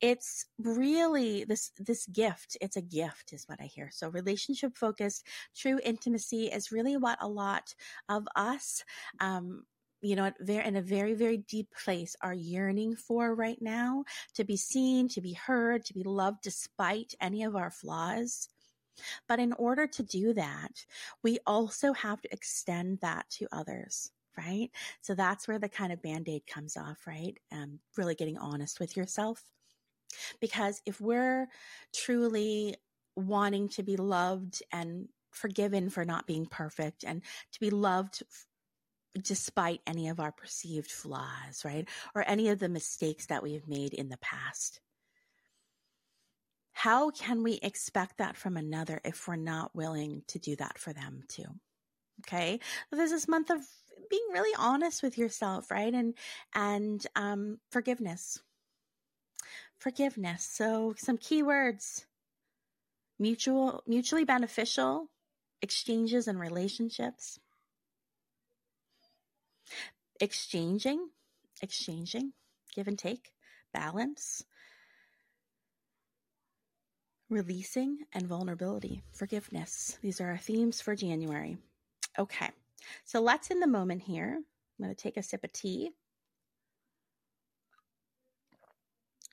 It's 0.00 0.46
really 0.58 1.44
this 1.44 1.70
this 1.78 2.06
gift. 2.06 2.56
It's 2.60 2.76
a 2.76 2.82
gift, 2.82 3.32
is 3.32 3.44
what 3.48 3.60
I 3.60 3.64
hear. 3.64 3.90
So 3.92 4.08
relationship 4.08 4.76
focused, 4.76 5.26
true 5.56 5.78
intimacy 5.84 6.46
is 6.46 6.72
really 6.72 6.96
what 6.96 7.18
a 7.20 7.28
lot 7.28 7.74
of 8.08 8.26
us 8.36 8.84
um, 9.20 9.64
you 10.02 10.16
know, 10.16 10.32
in 10.48 10.76
a 10.76 10.82
very, 10.82 11.14
very 11.14 11.38
deep 11.38 11.68
place 11.84 12.16
are 12.20 12.34
yearning 12.34 12.96
for 12.96 13.34
right 13.36 13.62
now 13.62 14.04
to 14.34 14.42
be 14.42 14.56
seen, 14.56 15.08
to 15.08 15.20
be 15.20 15.32
heard, 15.32 15.84
to 15.84 15.94
be 15.94 16.02
loved 16.02 16.42
despite 16.42 17.14
any 17.20 17.44
of 17.44 17.54
our 17.54 17.70
flaws. 17.70 18.48
But 19.28 19.38
in 19.38 19.52
order 19.54 19.86
to 19.86 20.02
do 20.02 20.34
that, 20.34 20.84
we 21.22 21.38
also 21.46 21.92
have 21.92 22.20
to 22.20 22.32
extend 22.32 22.98
that 23.00 23.30
to 23.38 23.46
others 23.52 24.10
right? 24.36 24.70
So 25.00 25.14
that's 25.14 25.46
where 25.46 25.58
the 25.58 25.68
kind 25.68 25.92
of 25.92 26.02
band 26.02 26.28
aid 26.28 26.46
comes 26.46 26.76
off, 26.76 27.06
right? 27.06 27.36
Um, 27.50 27.78
really 27.96 28.14
getting 28.14 28.38
honest 28.38 28.80
with 28.80 28.96
yourself. 28.96 29.42
Because 30.40 30.82
if 30.86 31.00
we're 31.00 31.48
truly 31.94 32.76
wanting 33.16 33.68
to 33.70 33.82
be 33.82 33.96
loved 33.96 34.62
and 34.72 35.08
forgiven 35.30 35.90
for 35.90 36.04
not 36.04 36.26
being 36.26 36.46
perfect 36.46 37.04
and 37.04 37.22
to 37.52 37.60
be 37.60 37.70
loved 37.70 38.22
despite 39.20 39.80
any 39.86 40.08
of 40.08 40.20
our 40.20 40.32
perceived 40.32 40.90
flaws, 40.90 41.64
right? 41.64 41.88
Or 42.14 42.24
any 42.26 42.48
of 42.48 42.58
the 42.58 42.68
mistakes 42.68 43.26
that 43.26 43.42
we 43.42 43.54
have 43.54 43.68
made 43.68 43.92
in 43.92 44.08
the 44.08 44.16
past. 44.18 44.80
How 46.72 47.10
can 47.10 47.42
we 47.42 47.60
expect 47.62 48.18
that 48.18 48.36
from 48.36 48.56
another 48.56 49.00
if 49.04 49.28
we're 49.28 49.36
not 49.36 49.74
willing 49.76 50.22
to 50.28 50.38
do 50.38 50.56
that 50.56 50.78
for 50.78 50.92
them 50.92 51.22
too? 51.28 51.44
Okay. 52.20 52.60
There's 52.90 53.10
this 53.10 53.28
month 53.28 53.50
of 53.50 53.60
being 54.10 54.26
really 54.32 54.54
honest 54.58 55.02
with 55.02 55.18
yourself, 55.18 55.70
right? 55.70 55.92
And 55.92 56.14
and 56.54 57.06
um, 57.16 57.58
forgiveness. 57.70 58.40
Forgiveness. 59.78 60.44
So 60.44 60.94
some 60.96 61.18
keywords: 61.18 62.04
mutual, 63.18 63.82
mutually 63.86 64.24
beneficial 64.24 65.08
exchanges 65.62 66.28
and 66.28 66.38
relationships. 66.40 67.38
exchanging, 70.22 71.08
exchanging, 71.62 72.32
give 72.74 72.86
and 72.86 72.98
take, 72.98 73.32
balance, 73.74 74.44
releasing, 77.28 77.98
and 78.12 78.26
vulnerability, 78.26 79.02
forgiveness. 79.12 79.98
These 80.00 80.20
are 80.20 80.28
our 80.28 80.38
themes 80.38 80.80
for 80.80 80.94
January. 80.94 81.56
Okay, 82.18 82.50
so 83.04 83.20
let's 83.20 83.50
in 83.50 83.60
the 83.60 83.66
moment 83.66 84.02
here. 84.02 84.38
I'm 84.38 84.84
going 84.84 84.94
to 84.94 85.00
take 85.00 85.16
a 85.16 85.22
sip 85.22 85.44
of 85.44 85.52
tea. 85.52 85.90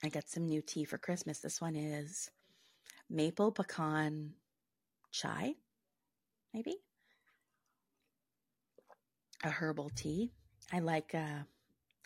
I 0.04 0.10
got 0.10 0.30
some 0.30 0.48
new 0.48 0.62
tea 0.62 0.86
for 0.86 0.98
Christmas. 0.98 1.40
This 1.40 1.60
one 1.60 1.76
is 1.76 2.30
maple 3.10 3.52
pecan 3.52 4.34
chai, 5.12 5.56
maybe 6.54 6.76
a 9.44 9.50
herbal 9.50 9.92
tea. 9.96 10.32
I 10.72 10.80
like 10.80 11.14
uh, 11.16 11.44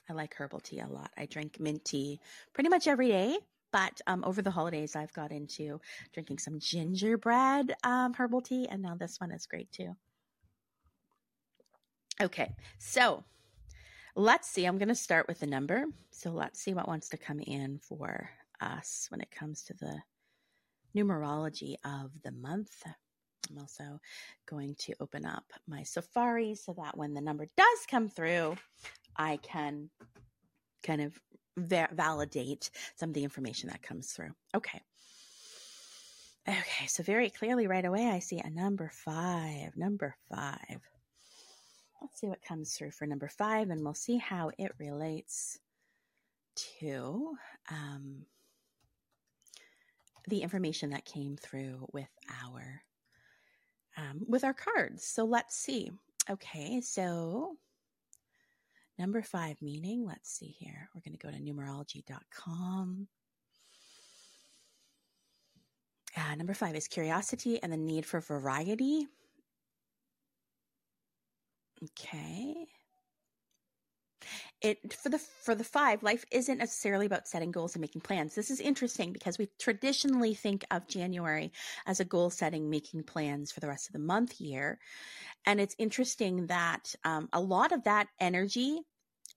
I 0.09 0.13
like 0.13 0.35
herbal 0.35 0.61
tea 0.61 0.79
a 0.79 0.87
lot. 0.87 1.11
I 1.17 1.25
drink 1.25 1.59
mint 1.59 1.85
tea 1.85 2.19
pretty 2.53 2.69
much 2.69 2.87
every 2.87 3.09
day, 3.09 3.37
but 3.71 4.01
um, 4.07 4.23
over 4.23 4.41
the 4.41 4.51
holidays, 4.51 4.95
I've 4.95 5.13
got 5.13 5.31
into 5.31 5.79
drinking 6.13 6.39
some 6.39 6.59
gingerbread 6.59 7.73
um, 7.83 8.13
herbal 8.13 8.41
tea, 8.41 8.67
and 8.69 8.81
now 8.81 8.95
this 8.95 9.19
one 9.19 9.31
is 9.31 9.45
great 9.45 9.71
too. 9.71 9.95
Okay, 12.21 12.53
so 12.77 13.23
let's 14.15 14.47
see. 14.47 14.65
I'm 14.65 14.77
going 14.77 14.87
to 14.89 14.95
start 14.95 15.27
with 15.27 15.39
the 15.39 15.47
number. 15.47 15.85
So 16.11 16.31
let's 16.31 16.59
see 16.59 16.73
what 16.73 16.87
wants 16.87 17.09
to 17.09 17.17
come 17.17 17.39
in 17.39 17.79
for 17.79 18.29
us 18.61 19.07
when 19.09 19.21
it 19.21 19.31
comes 19.31 19.63
to 19.63 19.73
the 19.73 20.01
numerology 20.95 21.75
of 21.83 22.11
the 22.23 22.31
month. 22.31 22.83
I'm 23.49 23.57
also 23.57 23.99
going 24.45 24.75
to 24.79 24.93
open 24.99 25.25
up 25.25 25.43
my 25.67 25.83
Safari 25.83 26.55
so 26.55 26.73
that 26.77 26.97
when 26.97 27.13
the 27.13 27.21
number 27.21 27.47
does 27.57 27.85
come 27.89 28.07
through, 28.07 28.55
I 29.17 29.37
can 29.37 29.89
kind 30.83 31.01
of 31.01 31.19
va- 31.57 31.89
validate 31.91 32.69
some 32.95 33.09
of 33.09 33.15
the 33.15 33.23
information 33.23 33.69
that 33.69 33.81
comes 33.81 34.11
through. 34.11 34.31
Okay. 34.55 34.81
Okay, 36.47 36.87
so 36.87 37.03
very 37.03 37.29
clearly 37.29 37.67
right 37.67 37.85
away, 37.85 38.09
I 38.09 38.19
see 38.19 38.39
a 38.39 38.49
number 38.49 38.91
five. 38.93 39.77
Number 39.77 40.15
five. 40.29 40.81
Let's 42.03 42.19
see 42.19 42.27
what 42.27 42.43
comes 42.43 42.73
through 42.73 42.91
for 42.91 43.07
number 43.07 43.29
five, 43.29 43.69
and 43.69 43.81
we'll 43.81 43.93
see 43.93 44.17
how 44.17 44.51
it 44.57 44.73
relates 44.77 45.57
to 46.79 47.31
um, 47.71 48.25
the 50.27 50.41
information 50.41 50.89
that 50.89 51.05
came 51.05 51.37
through 51.37 51.87
with 51.93 52.09
our 52.43 52.81
um, 53.95 54.25
with 54.27 54.43
our 54.43 54.53
cards. 54.53 55.05
So 55.05 55.23
let's 55.23 55.55
see. 55.55 55.91
Okay, 56.29 56.81
so 56.81 57.55
number 58.99 59.21
five 59.21 59.61
meaning. 59.61 60.05
Let's 60.05 60.29
see 60.29 60.55
here. 60.59 60.89
We're 60.93 61.01
going 61.01 61.17
to 61.17 61.25
go 61.25 61.31
to 61.31 61.41
numerology.com. 61.41 63.07
Uh, 66.15 66.35
number 66.35 66.53
five 66.53 66.75
is 66.75 66.87
curiosity 66.87 67.63
and 67.63 67.71
the 67.71 67.77
need 67.77 68.05
for 68.05 68.19
variety. 68.19 69.07
Okay. 71.83 72.67
It 74.61 74.93
for 74.93 75.09
the 75.09 75.19
for 75.19 75.55
the 75.55 75.63
five 75.63 76.03
life 76.03 76.23
isn't 76.31 76.57
necessarily 76.57 77.05
about 77.05 77.27
setting 77.27 77.51
goals 77.51 77.75
and 77.75 77.81
making 77.81 78.01
plans. 78.01 78.35
This 78.35 78.49
is 78.49 78.59
interesting 78.59 79.11
because 79.11 79.37
we 79.37 79.49
traditionally 79.59 80.33
think 80.33 80.63
of 80.71 80.87
january 80.87 81.51
as 81.85 81.99
a 81.99 82.05
goal 82.05 82.29
setting 82.29 82.69
making 82.69 83.03
plans 83.03 83.51
for 83.51 83.59
the 83.59 83.67
rest 83.67 83.87
of 83.87 83.93
the 83.93 83.99
month 83.99 84.39
year. 84.39 84.79
And 85.45 85.61
it's 85.61 85.75
interesting 85.79 86.47
that 86.47 86.95
um, 87.05 87.29
a 87.33 87.41
lot 87.41 87.71
of 87.73 87.83
that 87.85 88.09
energy 88.19 88.81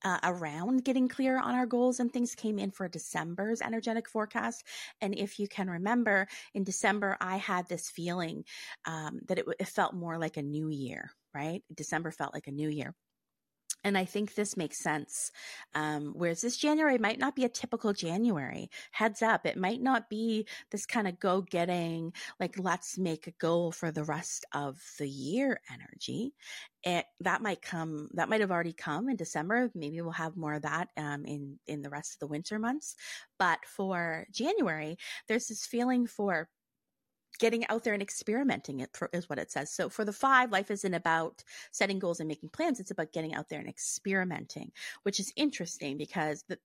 uh, 0.03 0.19
around 0.23 0.85
getting 0.85 1.07
clear 1.09 1.39
on 1.39 1.55
our 1.55 1.67
goals 1.67 1.99
and 1.99 2.13
things 2.13 2.35
came 2.35 2.59
in 2.59 2.71
for 2.71 2.87
December's 2.89 3.61
energetic 3.61 4.09
forecast. 4.09 4.65
And 5.01 5.15
if 5.17 5.39
you 5.39 5.47
can 5.47 5.69
remember, 5.69 6.27
in 6.53 6.63
December, 6.65 7.17
I 7.21 7.37
had 7.37 7.69
this 7.69 7.89
feeling 7.89 8.45
um, 8.85 9.21
that 9.27 9.39
it, 9.39 9.45
it 9.59 9.67
felt 9.67 9.93
more 9.95 10.17
like 10.19 10.37
a 10.37 10.43
new 10.43 10.69
year, 10.69 11.11
right? 11.33 11.63
December 11.73 12.11
felt 12.11 12.33
like 12.33 12.47
a 12.47 12.51
new 12.51 12.69
year. 12.69 12.95
And 13.83 13.97
I 13.97 14.05
think 14.05 14.33
this 14.33 14.57
makes 14.57 14.83
sense. 14.83 15.31
Um, 15.73 16.13
whereas 16.15 16.41
this 16.41 16.57
January 16.57 16.97
might 16.97 17.19
not 17.19 17.35
be 17.35 17.45
a 17.45 17.49
typical 17.49 17.93
January. 17.93 18.69
Heads 18.91 19.21
up, 19.21 19.45
it 19.45 19.55
might 19.55 19.81
not 19.81 20.09
be 20.09 20.47
this 20.71 20.85
kind 20.85 21.07
of 21.07 21.19
go 21.19 21.41
getting, 21.41 22.11
like, 22.39 22.55
let's 22.57 22.97
make 22.97 23.27
a 23.27 23.31
goal 23.39 23.71
for 23.71 23.91
the 23.91 24.03
rest 24.03 24.45
of 24.53 24.77
the 24.97 25.07
year 25.07 25.61
energy. 25.71 26.33
It, 26.83 27.05
that 27.21 27.41
might 27.41 27.61
come, 27.61 28.09
that 28.15 28.29
might 28.29 28.41
have 28.41 28.51
already 28.51 28.73
come 28.73 29.09
in 29.09 29.15
December. 29.15 29.69
Maybe 29.75 30.01
we'll 30.01 30.11
have 30.11 30.35
more 30.35 30.55
of 30.55 30.63
that 30.63 30.89
um, 30.97 31.25
in, 31.25 31.59
in 31.67 31.81
the 31.81 31.89
rest 31.89 32.15
of 32.15 32.19
the 32.19 32.27
winter 32.27 32.59
months. 32.59 32.95
But 33.37 33.59
for 33.65 34.25
January, 34.31 34.97
there's 35.27 35.47
this 35.47 35.65
feeling 35.65 36.07
for 36.07 36.49
getting 37.37 37.67
out 37.67 37.83
there 37.83 37.93
and 37.93 38.01
experimenting 38.01 38.79
it 38.79 38.97
is 39.13 39.29
what 39.29 39.39
it 39.39 39.51
says. 39.51 39.71
So 39.71 39.89
for 39.89 40.05
the 40.05 40.13
five, 40.13 40.51
life 40.51 40.71
isn't 40.71 40.93
about 40.93 41.43
setting 41.71 41.99
goals 41.99 42.19
and 42.19 42.27
making 42.27 42.49
plans. 42.49 42.79
It's 42.79 42.91
about 42.91 43.13
getting 43.13 43.33
out 43.33 43.49
there 43.49 43.59
and 43.59 43.69
experimenting, 43.69 44.71
which 45.03 45.19
is 45.19 45.33
interesting 45.35 45.97
because 45.97 46.43
the, 46.47 46.57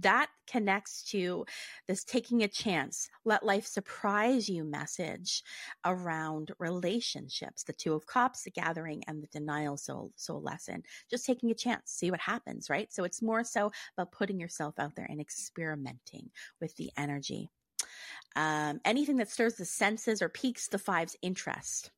that 0.00 0.28
connects 0.46 1.02
to 1.10 1.44
this 1.86 2.04
taking 2.04 2.42
a 2.42 2.48
chance, 2.48 3.08
let 3.24 3.44
life 3.44 3.66
surprise 3.66 4.48
you 4.48 4.64
message 4.64 5.42
around 5.84 6.50
relationships, 6.58 7.62
the 7.62 7.72
two 7.72 7.94
of 7.94 8.06
cups, 8.06 8.42
the 8.42 8.50
gathering 8.50 9.04
and 9.06 9.22
the 9.22 9.28
denial 9.28 9.76
soul, 9.76 10.10
soul 10.16 10.42
lesson, 10.42 10.82
just 11.08 11.24
taking 11.24 11.50
a 11.50 11.54
chance, 11.54 11.82
see 11.86 12.10
what 12.10 12.20
happens, 12.20 12.68
right? 12.68 12.92
So 12.92 13.04
it's 13.04 13.22
more 13.22 13.44
so 13.44 13.70
about 13.96 14.12
putting 14.12 14.40
yourself 14.40 14.74
out 14.78 14.96
there 14.96 15.06
and 15.08 15.20
experimenting 15.20 16.30
with 16.60 16.74
the 16.76 16.90
energy 16.96 17.50
um, 18.36 18.80
anything 18.84 19.16
that 19.16 19.30
stirs 19.30 19.54
the 19.54 19.64
senses 19.64 20.22
or 20.22 20.28
piques 20.28 20.68
the 20.68 20.78
five's 20.78 21.16
interest. 21.22 21.90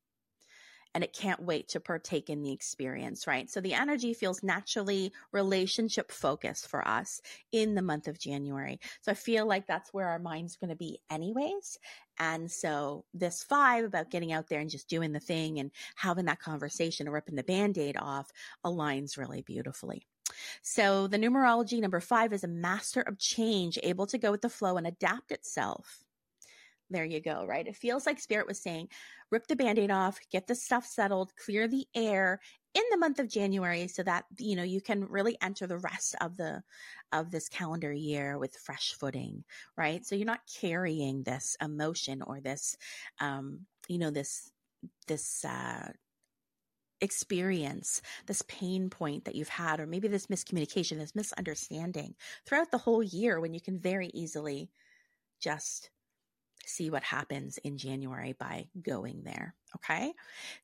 And 0.94 1.04
it 1.04 1.12
can't 1.12 1.42
wait 1.42 1.68
to 1.68 1.80
partake 1.80 2.30
in 2.30 2.42
the 2.42 2.52
experience, 2.52 3.26
right? 3.26 3.50
So 3.50 3.60
the 3.60 3.74
energy 3.74 4.14
feels 4.14 4.42
naturally 4.42 5.12
relationship 5.30 6.10
focused 6.10 6.68
for 6.68 6.88
us 6.88 7.20
in 7.52 7.74
the 7.74 7.82
month 7.82 8.08
of 8.08 8.18
January. 8.18 8.80
So 9.02 9.12
I 9.12 9.14
feel 9.14 9.46
like 9.46 9.66
that's 9.66 9.92
where 9.92 10.08
our 10.08 10.18
mind's 10.18 10.56
going 10.56 10.70
to 10.70 10.76
be, 10.76 10.98
anyways. 11.10 11.78
And 12.18 12.50
so 12.50 13.04
this 13.12 13.42
five 13.42 13.84
about 13.84 14.10
getting 14.10 14.32
out 14.32 14.48
there 14.48 14.60
and 14.60 14.70
just 14.70 14.88
doing 14.88 15.12
the 15.12 15.20
thing 15.20 15.58
and 15.58 15.70
having 15.96 16.24
that 16.26 16.40
conversation 16.40 17.08
or 17.08 17.12
ripping 17.12 17.36
the 17.36 17.42
band 17.42 17.76
aid 17.76 17.98
off 18.00 18.30
aligns 18.64 19.18
really 19.18 19.42
beautifully. 19.42 20.06
So 20.62 21.06
the 21.06 21.18
numerology 21.18 21.80
number 21.80 22.00
five 22.00 22.32
is 22.32 22.44
a 22.44 22.48
master 22.48 23.02
of 23.02 23.18
change, 23.18 23.78
able 23.82 24.06
to 24.06 24.18
go 24.18 24.30
with 24.30 24.42
the 24.42 24.48
flow 24.48 24.76
and 24.76 24.86
adapt 24.86 25.32
itself. 25.32 26.04
There 26.88 27.04
you 27.04 27.20
go, 27.20 27.44
right? 27.46 27.66
It 27.66 27.76
feels 27.76 28.06
like 28.06 28.20
Spirit 28.20 28.46
was 28.46 28.62
saying, 28.62 28.88
rip 29.30 29.46
the 29.48 29.56
band 29.56 29.78
aid 29.78 29.90
off, 29.90 30.20
get 30.30 30.46
the 30.46 30.54
stuff 30.54 30.86
settled, 30.86 31.32
clear 31.36 31.66
the 31.66 31.86
air 31.94 32.40
in 32.74 32.82
the 32.90 32.98
month 32.98 33.18
of 33.18 33.28
January 33.28 33.88
so 33.88 34.02
that, 34.04 34.24
you 34.38 34.54
know, 34.54 34.62
you 34.62 34.80
can 34.80 35.04
really 35.06 35.36
enter 35.42 35.66
the 35.66 35.78
rest 35.78 36.14
of 36.20 36.36
the, 36.36 36.62
of 37.12 37.30
this 37.30 37.48
calendar 37.48 37.92
year 37.92 38.38
with 38.38 38.54
fresh 38.54 38.92
footing, 38.92 39.42
right? 39.76 40.06
So 40.06 40.14
you're 40.14 40.26
not 40.26 40.40
carrying 40.60 41.22
this 41.22 41.56
emotion 41.60 42.22
or 42.22 42.40
this, 42.40 42.76
um, 43.18 43.60
you 43.88 43.98
know, 43.98 44.10
this, 44.10 44.52
this, 45.08 45.44
uh, 45.44 45.90
experience, 47.00 48.02
this 48.26 48.42
pain 48.48 48.90
point 48.90 49.24
that 49.24 49.34
you've 49.34 49.48
had, 49.48 49.80
or 49.80 49.86
maybe 49.86 50.08
this 50.08 50.26
miscommunication, 50.26 50.98
this 50.98 51.14
misunderstanding 51.14 52.14
throughout 52.46 52.70
the 52.70 52.78
whole 52.78 53.02
year 53.02 53.40
when 53.40 53.54
you 53.54 53.60
can 53.60 53.78
very 53.78 54.10
easily 54.14 54.70
just 55.40 55.90
see 56.64 56.90
what 56.90 57.02
happens 57.02 57.58
in 57.58 57.78
January 57.78 58.32
by 58.32 58.66
going 58.82 59.22
there. 59.24 59.54
Okay. 59.76 60.12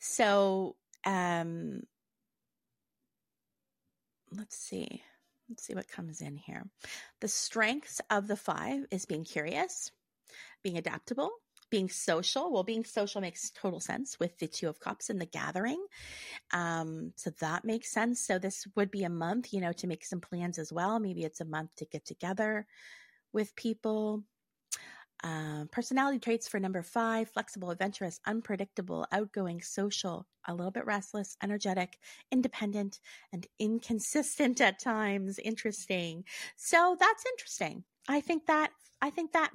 So, 0.00 0.76
um, 1.04 1.82
let's 4.36 4.56
see. 4.56 5.02
Let's 5.48 5.64
see 5.64 5.74
what 5.74 5.88
comes 5.88 6.20
in 6.20 6.36
here. 6.36 6.64
The 7.20 7.28
strengths 7.28 8.00
of 8.10 8.26
the 8.26 8.36
five 8.36 8.86
is 8.90 9.04
being 9.04 9.24
curious, 9.24 9.90
being 10.62 10.78
adaptable, 10.78 11.30
being 11.72 11.88
social. 11.88 12.52
Well, 12.52 12.62
being 12.64 12.84
social 12.84 13.22
makes 13.22 13.50
total 13.50 13.80
sense 13.80 14.20
with 14.20 14.38
the 14.38 14.46
Two 14.46 14.68
of 14.68 14.78
Cups 14.78 15.08
and 15.08 15.18
the 15.18 15.26
gathering. 15.26 15.82
Um, 16.52 17.14
so 17.16 17.30
that 17.40 17.64
makes 17.64 17.90
sense. 17.90 18.20
So 18.20 18.38
this 18.38 18.66
would 18.76 18.90
be 18.90 19.04
a 19.04 19.08
month, 19.08 19.54
you 19.54 19.60
know, 19.62 19.72
to 19.72 19.86
make 19.86 20.04
some 20.04 20.20
plans 20.20 20.58
as 20.58 20.70
well. 20.70 21.00
Maybe 21.00 21.24
it's 21.24 21.40
a 21.40 21.46
month 21.46 21.74
to 21.76 21.86
get 21.86 22.04
together 22.04 22.66
with 23.32 23.56
people. 23.56 24.22
Um, 25.24 25.70
personality 25.72 26.18
traits 26.18 26.46
for 26.46 26.60
number 26.60 26.82
five 26.82 27.30
flexible, 27.30 27.70
adventurous, 27.70 28.20
unpredictable, 28.26 29.06
outgoing, 29.10 29.62
social, 29.62 30.26
a 30.46 30.54
little 30.54 30.72
bit 30.72 30.84
restless, 30.84 31.38
energetic, 31.42 31.98
independent, 32.30 33.00
and 33.32 33.46
inconsistent 33.58 34.60
at 34.60 34.78
times. 34.78 35.38
Interesting. 35.38 36.24
So 36.56 36.96
that's 37.00 37.24
interesting. 37.24 37.84
I 38.08 38.20
think 38.20 38.44
that, 38.46 38.72
I 39.00 39.08
think 39.08 39.32
that 39.32 39.52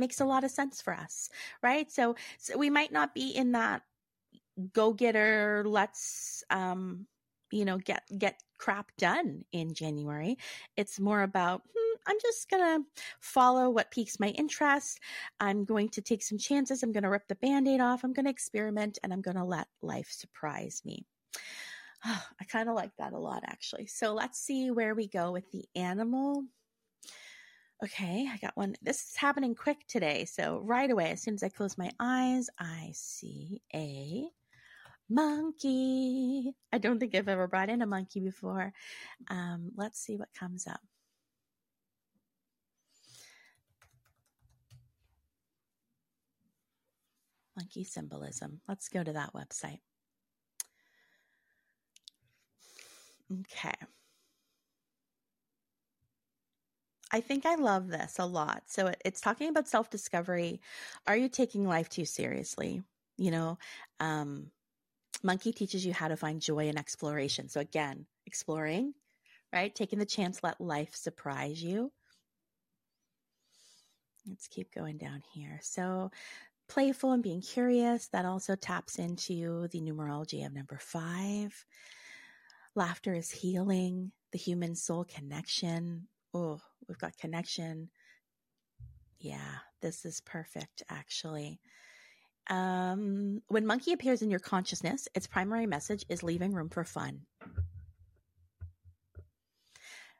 makes 0.00 0.20
a 0.20 0.24
lot 0.24 0.42
of 0.42 0.50
sense 0.50 0.82
for 0.82 0.92
us, 0.92 1.28
right? 1.62 1.90
So, 1.90 2.16
so 2.38 2.58
we 2.58 2.70
might 2.70 2.92
not 2.92 3.14
be 3.14 3.30
in 3.30 3.52
that 3.52 3.82
go 4.72 4.92
getter, 4.92 5.64
let's, 5.66 6.42
um, 6.50 7.06
you 7.50 7.64
know, 7.64 7.78
get, 7.78 8.02
get 8.18 8.42
crap 8.58 8.90
done 8.98 9.44
in 9.52 9.74
January. 9.74 10.36
It's 10.76 11.00
more 11.00 11.22
about, 11.22 11.62
hmm, 11.74 11.96
I'm 12.06 12.16
just 12.20 12.48
going 12.50 12.62
to 12.62 12.86
follow 13.20 13.70
what 13.70 13.90
piques 13.90 14.20
my 14.20 14.28
interest. 14.28 15.00
I'm 15.40 15.64
going 15.64 15.88
to 15.90 16.02
take 16.02 16.22
some 16.22 16.38
chances. 16.38 16.82
I'm 16.82 16.92
going 16.92 17.04
to 17.04 17.10
rip 17.10 17.26
the 17.28 17.34
band 17.36 17.68
aid 17.68 17.80
off. 17.80 18.04
I'm 18.04 18.12
going 18.12 18.26
to 18.26 18.30
experiment 18.30 18.98
and 19.02 19.12
I'm 19.12 19.22
going 19.22 19.36
to 19.36 19.44
let 19.44 19.68
life 19.82 20.10
surprise 20.10 20.82
me. 20.84 21.04
I 22.04 22.44
kind 22.48 22.68
of 22.68 22.74
like 22.74 22.92
that 22.98 23.12
a 23.12 23.18
lot, 23.18 23.42
actually. 23.46 23.86
So 23.86 24.14
let's 24.14 24.38
see 24.38 24.70
where 24.70 24.94
we 24.94 25.08
go 25.08 25.32
with 25.32 25.50
the 25.50 25.64
animal. 25.74 26.44
Okay, 27.82 28.28
I 28.30 28.36
got 28.36 28.56
one. 28.56 28.74
This 28.82 29.08
is 29.08 29.16
happening 29.16 29.54
quick 29.54 29.78
today. 29.88 30.26
So, 30.26 30.60
right 30.62 30.90
away, 30.90 31.12
as 31.12 31.22
soon 31.22 31.34
as 31.34 31.42
I 31.42 31.48
close 31.48 31.78
my 31.78 31.90
eyes, 31.98 32.50
I 32.58 32.90
see 32.92 33.62
a 33.74 34.28
monkey. 35.08 36.52
I 36.72 36.78
don't 36.78 37.00
think 37.00 37.14
I've 37.14 37.28
ever 37.28 37.48
brought 37.48 37.70
in 37.70 37.80
a 37.80 37.86
monkey 37.86 38.20
before. 38.20 38.74
Um, 39.28 39.72
let's 39.76 39.98
see 39.98 40.16
what 40.16 40.28
comes 40.38 40.66
up. 40.66 40.80
Monkey 47.56 47.84
symbolism. 47.84 48.60
Let's 48.68 48.88
go 48.90 49.02
to 49.02 49.12
that 49.14 49.32
website. 49.32 49.80
Okay. 53.32 53.74
I 57.12 57.20
think 57.20 57.44
I 57.44 57.56
love 57.56 57.88
this 57.88 58.18
a 58.18 58.26
lot. 58.26 58.62
So 58.66 58.88
it, 58.88 59.00
it's 59.04 59.20
talking 59.20 59.48
about 59.48 59.68
self 59.68 59.90
discovery. 59.90 60.60
Are 61.06 61.16
you 61.16 61.28
taking 61.28 61.66
life 61.66 61.88
too 61.88 62.04
seriously? 62.04 62.82
You 63.16 63.30
know, 63.30 63.58
um, 63.98 64.50
Monkey 65.22 65.52
teaches 65.52 65.84
you 65.84 65.92
how 65.92 66.08
to 66.08 66.16
find 66.16 66.40
joy 66.40 66.68
in 66.68 66.78
exploration. 66.78 67.48
So 67.48 67.60
again, 67.60 68.06
exploring, 68.26 68.94
right? 69.52 69.74
Taking 69.74 69.98
the 69.98 70.06
chance, 70.06 70.42
let 70.42 70.60
life 70.60 70.94
surprise 70.94 71.62
you. 71.62 71.92
Let's 74.26 74.48
keep 74.48 74.72
going 74.74 74.98
down 74.98 75.22
here. 75.32 75.58
So 75.62 76.10
playful 76.68 77.12
and 77.12 77.22
being 77.22 77.40
curious, 77.40 78.08
that 78.08 78.24
also 78.24 78.54
taps 78.54 78.98
into 78.98 79.66
the 79.68 79.80
numerology 79.80 80.46
of 80.46 80.52
number 80.52 80.78
five. 80.78 81.66
Laughter 82.74 83.14
is 83.14 83.30
healing, 83.30 84.12
the 84.32 84.38
human 84.38 84.74
soul 84.76 85.04
connection. 85.04 86.06
Oh, 86.32 86.60
we've 86.88 86.98
got 86.98 87.16
connection. 87.16 87.90
Yeah, 89.18 89.58
this 89.82 90.04
is 90.04 90.20
perfect, 90.20 90.82
actually. 90.88 91.60
Um, 92.48 93.42
when 93.48 93.66
monkey 93.66 93.92
appears 93.92 94.22
in 94.22 94.30
your 94.30 94.40
consciousness, 94.40 95.08
its 95.14 95.26
primary 95.26 95.66
message 95.66 96.04
is 96.08 96.22
leaving 96.22 96.52
room 96.52 96.68
for 96.68 96.84
fun. 96.84 97.20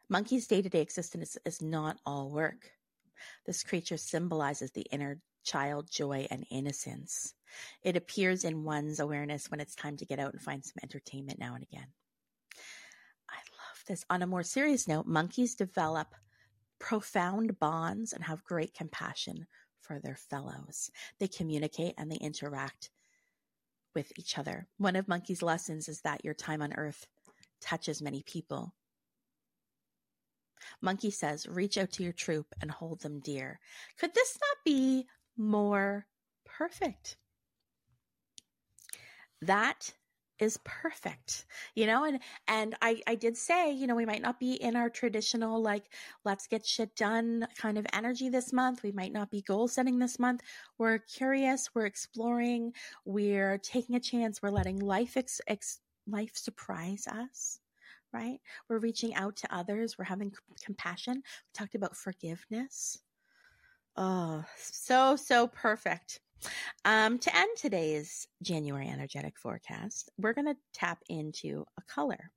Monkey's 0.08 0.46
day 0.46 0.60
to 0.60 0.68
day 0.68 0.80
existence 0.80 1.38
is 1.44 1.62
not 1.62 1.96
all 2.04 2.30
work. 2.30 2.72
This 3.46 3.62
creature 3.62 3.96
symbolizes 3.96 4.72
the 4.72 4.86
inner 4.90 5.20
child 5.44 5.88
joy 5.90 6.26
and 6.30 6.44
innocence. 6.50 7.34
It 7.82 7.96
appears 7.96 8.44
in 8.44 8.64
one's 8.64 9.00
awareness 9.00 9.50
when 9.50 9.60
it's 9.60 9.74
time 9.74 9.96
to 9.98 10.06
get 10.06 10.18
out 10.18 10.32
and 10.32 10.42
find 10.42 10.64
some 10.64 10.80
entertainment 10.82 11.38
now 11.38 11.54
and 11.54 11.62
again. 11.62 11.86
This. 13.90 14.04
On 14.08 14.22
a 14.22 14.26
more 14.26 14.44
serious 14.44 14.86
note, 14.86 15.06
monkeys 15.06 15.56
develop 15.56 16.14
profound 16.78 17.58
bonds 17.58 18.12
and 18.12 18.22
have 18.22 18.44
great 18.44 18.72
compassion 18.72 19.48
for 19.80 19.98
their 19.98 20.14
fellows. 20.14 20.92
They 21.18 21.26
communicate 21.26 21.94
and 21.98 22.08
they 22.08 22.16
interact 22.16 22.90
with 23.92 24.12
each 24.16 24.38
other. 24.38 24.68
One 24.78 24.94
of 24.94 25.08
Monkey's 25.08 25.42
lessons 25.42 25.88
is 25.88 26.02
that 26.02 26.24
your 26.24 26.34
time 26.34 26.62
on 26.62 26.72
earth 26.74 27.08
touches 27.60 28.00
many 28.00 28.22
people. 28.22 28.72
Monkey 30.80 31.10
says, 31.10 31.48
reach 31.48 31.76
out 31.76 31.90
to 31.94 32.04
your 32.04 32.12
troop 32.12 32.46
and 32.60 32.70
hold 32.70 33.00
them 33.00 33.18
dear. 33.18 33.58
Could 33.98 34.14
this 34.14 34.38
not 34.40 34.58
be 34.64 35.08
more 35.36 36.06
perfect? 36.44 37.16
That 39.42 39.94
is 40.40 40.58
perfect 40.64 41.44
you 41.74 41.86
know 41.86 42.04
and 42.04 42.20
and 42.48 42.76
i 42.82 43.00
i 43.06 43.14
did 43.14 43.36
say 43.36 43.72
you 43.72 43.86
know 43.86 43.94
we 43.94 44.06
might 44.06 44.22
not 44.22 44.40
be 44.40 44.54
in 44.54 44.76
our 44.76 44.88
traditional 44.88 45.60
like 45.62 45.84
let's 46.24 46.46
get 46.46 46.66
shit 46.66 46.94
done 46.96 47.46
kind 47.56 47.78
of 47.78 47.86
energy 47.92 48.28
this 48.28 48.52
month. 48.52 48.82
We 48.82 48.92
might 48.92 49.12
not 49.12 49.30
be 49.30 49.42
goal 49.42 49.68
setting 49.68 49.98
this 49.98 50.18
month. 50.18 50.42
We're 50.78 50.98
curious. 50.98 51.70
We're 51.74 51.86
exploring. 51.86 52.72
We're 53.04 53.58
taking 53.58 53.96
a 53.96 54.00
chance. 54.00 54.42
We're 54.42 54.50
letting 54.50 54.78
life 54.78 55.16
ex, 55.16 55.40
ex 55.46 55.80
life 56.06 56.32
surprise 56.34 57.06
us 57.06 57.60
right? 58.12 58.40
We're 58.68 58.80
reaching 58.80 59.14
out 59.14 59.36
to 59.36 59.54
others. 59.54 59.96
We're 59.96 60.04
having 60.04 60.32
compassion. 60.64 61.14
We 61.14 61.50
talked 61.54 61.76
about 61.76 61.96
forgiveness. 61.96 62.98
Oh 63.96 64.44
so 64.56 65.14
so 65.14 65.46
perfect 65.46 66.20
um, 66.84 67.18
to 67.18 67.36
end 67.36 67.50
today's 67.56 68.26
January 68.42 68.88
energetic 68.88 69.38
forecast, 69.38 70.10
we're 70.18 70.32
going 70.32 70.46
to 70.46 70.56
tap 70.72 71.02
into 71.08 71.66
a 71.78 71.82
color. 71.82 72.30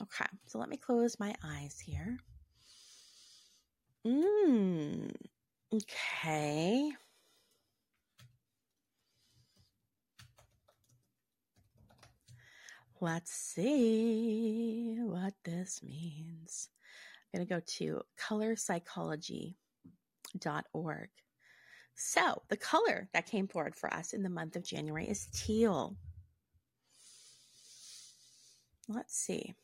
Okay, 0.00 0.26
so 0.46 0.58
let 0.58 0.68
me 0.68 0.76
close 0.76 1.20
my 1.20 1.34
eyes 1.44 1.78
here. 1.78 2.18
Mm, 4.06 5.12
okay. 5.72 6.92
Let's 13.00 13.32
see 13.32 14.96
what 15.00 15.34
this 15.44 15.82
means. 15.82 16.68
I'm 17.34 17.38
going 17.38 17.48
to 17.48 17.54
go 17.54 17.60
to 17.78 18.02
colorpsychology.org. 18.16 21.08
So, 21.94 22.42
the 22.48 22.56
color 22.56 23.08
that 23.12 23.26
came 23.26 23.46
forward 23.46 23.76
for 23.76 23.92
us 23.92 24.12
in 24.12 24.22
the 24.22 24.28
month 24.28 24.56
of 24.56 24.64
January 24.64 25.08
is 25.08 25.28
teal. 25.32 25.96
Let's 28.88 29.14
see. 29.14 29.54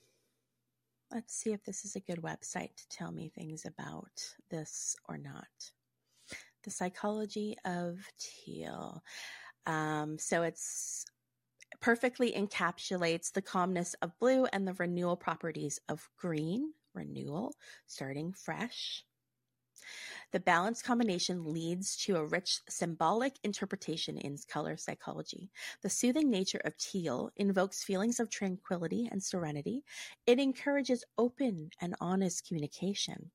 Let's 1.10 1.34
see 1.34 1.52
if 1.52 1.64
this 1.64 1.84
is 1.84 1.96
a 1.96 2.00
good 2.00 2.20
website 2.22 2.74
to 2.76 2.88
tell 2.90 3.10
me 3.10 3.30
things 3.30 3.64
about 3.64 4.34
this 4.50 4.94
or 5.08 5.16
not. 5.16 5.46
The 6.64 6.70
psychology 6.70 7.56
of 7.64 7.98
teal. 8.18 9.02
Um, 9.66 10.18
so 10.18 10.42
it's 10.42 11.06
perfectly 11.80 12.32
encapsulates 12.32 13.32
the 13.32 13.42
calmness 13.42 13.94
of 14.02 14.18
blue 14.18 14.46
and 14.46 14.66
the 14.66 14.74
renewal 14.74 15.16
properties 15.16 15.80
of 15.88 16.08
green, 16.18 16.72
renewal, 16.94 17.54
starting 17.86 18.32
fresh. 18.32 19.04
The 20.32 20.40
balanced 20.40 20.84
combination 20.84 21.52
leads 21.52 21.96
to 22.04 22.16
a 22.16 22.24
rich 22.24 22.60
symbolic 22.68 23.36
interpretation 23.42 24.18
in 24.18 24.36
color 24.48 24.76
psychology. 24.76 25.50
The 25.82 25.90
soothing 25.90 26.30
nature 26.30 26.60
of 26.64 26.76
teal 26.76 27.30
invokes 27.36 27.82
feelings 27.82 28.20
of 28.20 28.30
tranquility 28.30 29.08
and 29.10 29.22
serenity. 29.22 29.84
It 30.26 30.38
encourages 30.38 31.04
open 31.16 31.70
and 31.80 31.94
honest 32.00 32.46
communication. 32.46 33.30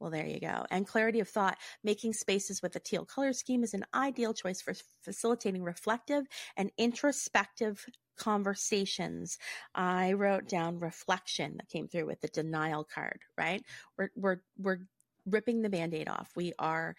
Well, 0.00 0.10
there 0.10 0.26
you 0.26 0.38
go. 0.38 0.64
And 0.70 0.86
clarity 0.86 1.20
of 1.20 1.28
thought. 1.28 1.58
Making 1.82 2.12
spaces 2.12 2.62
with 2.62 2.76
a 2.76 2.80
teal 2.80 3.04
color 3.04 3.32
scheme 3.32 3.64
is 3.64 3.74
an 3.74 3.84
ideal 3.94 4.32
choice 4.32 4.60
for 4.60 4.74
facilitating 5.02 5.64
reflective 5.64 6.26
and 6.56 6.70
introspective 6.78 7.84
conversations. 8.16 9.38
I 9.74 10.12
wrote 10.12 10.48
down 10.48 10.78
reflection 10.78 11.56
that 11.56 11.68
came 11.68 11.88
through 11.88 12.06
with 12.06 12.20
the 12.20 12.28
denial 12.28 12.84
card, 12.84 13.20
right? 13.36 13.62
We're, 13.96 14.10
we're, 14.14 14.38
we're 14.56 14.78
ripping 15.30 15.62
the 15.62 15.70
band 15.70 15.94
aid 15.94 16.08
off. 16.08 16.30
We 16.36 16.52
are 16.58 16.94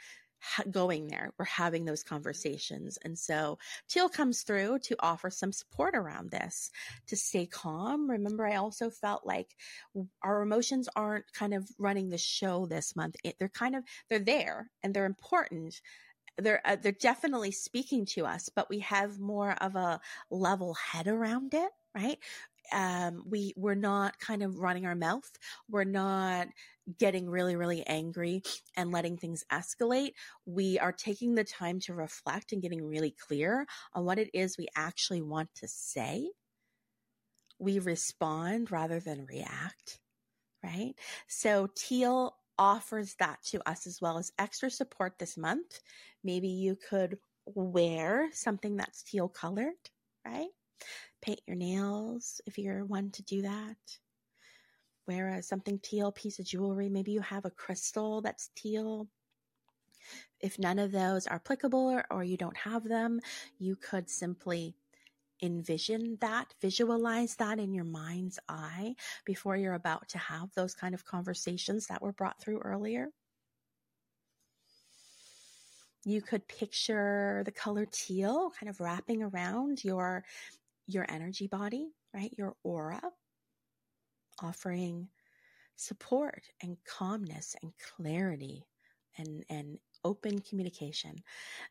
going 0.71 1.07
there. 1.07 1.33
We're 1.37 1.45
having 1.45 1.85
those 1.85 2.03
conversations. 2.03 2.97
And 3.03 3.17
so 3.17 3.57
Teal 3.87 4.09
comes 4.09 4.43
through 4.43 4.79
to 4.79 4.95
offer 4.99 5.29
some 5.29 5.51
support 5.51 5.95
around 5.95 6.31
this 6.31 6.71
to 7.07 7.15
stay 7.15 7.45
calm. 7.45 8.09
Remember, 8.09 8.47
I 8.47 8.55
also 8.55 8.89
felt 8.89 9.25
like 9.25 9.55
our 10.23 10.41
emotions 10.41 10.87
aren't 10.95 11.31
kind 11.33 11.53
of 11.53 11.69
running 11.77 12.09
the 12.09 12.17
show 12.17 12.65
this 12.65 12.95
month. 12.95 13.15
It, 13.23 13.35
they're 13.39 13.49
kind 13.49 13.75
of, 13.75 13.83
they're 14.09 14.19
there 14.19 14.69
and 14.83 14.93
they're 14.93 15.05
important. 15.05 15.81
They're, 16.37 16.61
uh, 16.63 16.77
they're 16.81 16.93
definitely 16.93 17.51
speaking 17.51 18.05
to 18.13 18.25
us, 18.25 18.49
but 18.55 18.69
we 18.69 18.79
have 18.79 19.19
more 19.19 19.51
of 19.51 19.75
a 19.75 19.99
level 20.31 20.73
head 20.73 21.07
around 21.07 21.53
it, 21.53 21.71
right? 21.93 22.17
Um, 22.71 23.23
we 23.25 23.53
we're 23.55 23.75
not 23.75 24.19
kind 24.19 24.43
of 24.43 24.59
running 24.59 24.85
our 24.85 24.95
mouth. 24.95 25.29
We're 25.69 25.83
not 25.83 26.47
getting 26.97 27.29
really 27.29 27.55
really 27.55 27.85
angry 27.85 28.41
and 28.75 28.91
letting 28.91 29.17
things 29.17 29.43
escalate. 29.51 30.11
We 30.45 30.79
are 30.79 30.91
taking 30.91 31.35
the 31.35 31.43
time 31.43 31.79
to 31.81 31.93
reflect 31.93 32.51
and 32.51 32.61
getting 32.61 32.85
really 32.85 33.11
clear 33.11 33.67
on 33.93 34.05
what 34.05 34.19
it 34.19 34.29
is 34.33 34.57
we 34.57 34.67
actually 34.75 35.21
want 35.21 35.49
to 35.55 35.67
say. 35.67 36.31
We 37.59 37.79
respond 37.79 38.71
rather 38.71 38.99
than 38.99 39.25
react, 39.25 39.99
right? 40.63 40.93
So 41.27 41.69
teal 41.75 42.35
offers 42.57 43.15
that 43.19 43.41
to 43.45 43.67
us 43.69 43.87
as 43.87 44.01
well 44.01 44.17
as 44.17 44.31
extra 44.39 44.69
support 44.69 45.19
this 45.19 45.37
month. 45.37 45.79
Maybe 46.23 46.49
you 46.49 46.77
could 46.89 47.17
wear 47.45 48.29
something 48.33 48.77
that's 48.77 49.03
teal 49.03 49.29
colored, 49.29 49.75
right? 50.25 50.49
Paint 51.21 51.41
your 51.45 51.55
nails 51.55 52.41
if 52.45 52.57
you're 52.57 52.85
one 52.85 53.11
to 53.11 53.23
do 53.23 53.41
that. 53.41 53.77
Wear 55.07 55.29
a, 55.29 55.43
something 55.43 55.79
teal 55.79 56.11
piece 56.11 56.39
of 56.39 56.45
jewelry. 56.45 56.89
Maybe 56.89 57.11
you 57.11 57.21
have 57.21 57.45
a 57.45 57.49
crystal 57.49 58.21
that's 58.21 58.49
teal. 58.55 59.07
If 60.39 60.59
none 60.59 60.79
of 60.79 60.91
those 60.91 61.27
are 61.27 61.35
applicable 61.35 61.87
or, 61.87 62.05
or 62.11 62.23
you 62.23 62.37
don't 62.37 62.57
have 62.57 62.83
them, 62.83 63.19
you 63.57 63.75
could 63.75 64.09
simply 64.09 64.75
envision 65.41 66.17
that, 66.21 66.53
visualize 66.61 67.35
that 67.35 67.59
in 67.59 67.73
your 67.73 67.85
mind's 67.85 68.39
eye 68.47 68.95
before 69.25 69.55
you're 69.55 69.73
about 69.73 70.07
to 70.09 70.17
have 70.17 70.53
those 70.53 70.73
kind 70.73 70.93
of 70.93 71.05
conversations 71.05 71.87
that 71.87 72.01
were 72.01 72.11
brought 72.11 72.41
through 72.41 72.59
earlier. 72.59 73.09
You 76.05 76.21
could 76.21 76.47
picture 76.47 77.43
the 77.45 77.51
color 77.51 77.85
teal 77.91 78.51
kind 78.57 78.69
of 78.69 78.79
wrapping 78.79 79.21
around 79.21 79.83
your 79.83 80.23
your 80.93 81.05
energy 81.09 81.47
body, 81.47 81.91
right? 82.13 82.33
Your 82.37 82.55
aura, 82.63 83.01
offering 84.41 85.09
support 85.75 86.43
and 86.61 86.77
calmness 86.85 87.55
and 87.61 87.71
clarity 87.95 88.65
and 89.17 89.43
and 89.49 89.77
open 90.05 90.39
communication. 90.39 91.15